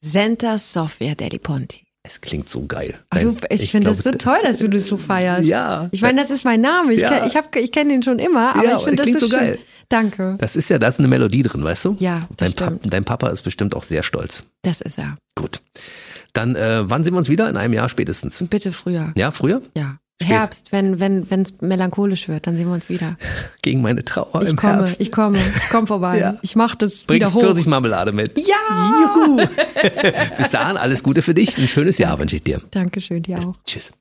[0.03, 1.85] Santa Sofia Deli Ponti.
[2.07, 2.99] Es klingt so geil.
[3.09, 5.49] Ach, du, ich, ich finde das so toll, dass du das so feierst.
[5.49, 5.89] Ja.
[5.91, 6.93] Ich meine, das ist mein Name.
[6.93, 7.25] Ich, ja.
[7.25, 9.59] ich, ich kenne den schon immer, aber ja, ich finde das so, so geil.
[9.89, 10.37] Danke.
[10.39, 11.97] Das ist ja, da ist eine Melodie drin, weißt du?
[11.99, 14.43] Ja, das dein, pa dein Papa ist bestimmt auch sehr stolz.
[14.63, 15.17] Das ist er.
[15.35, 15.63] Gut.
[16.35, 17.49] Dann, äh, wann sehen wir uns wieder?
[17.49, 18.45] In einem Jahr spätestens.
[18.51, 19.13] Bitte früher.
[19.17, 19.63] Ja, früher?
[19.77, 19.97] Ja.
[20.23, 23.17] Herbst, wenn wenn wenn es melancholisch wird, dann sehen wir uns wieder.
[23.63, 25.01] Gegen meine Trauer Ich im komme, Herbst.
[25.01, 26.19] ich komme, ich komme vorbei.
[26.21, 26.37] Ja.
[26.43, 27.41] Ich mache das Bringst wieder hoch.
[27.49, 28.39] Pfirsichmarmelade mit.
[28.39, 28.55] Ja!
[29.17, 29.37] Juhu.
[30.39, 31.59] Bis dahin, alles Gute für dich.
[31.59, 32.61] Ein schönes Jahr wünsche ich dir.
[32.71, 33.57] Dankeschön, dir auch.
[33.67, 33.93] Tschüss.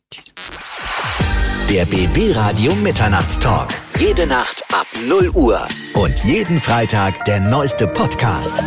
[1.69, 3.69] Der BB Radio Mitternachtstalk.
[3.99, 5.67] Jede Nacht ab 0 Uhr.
[5.95, 8.61] Und jeden Freitag der neueste Podcast.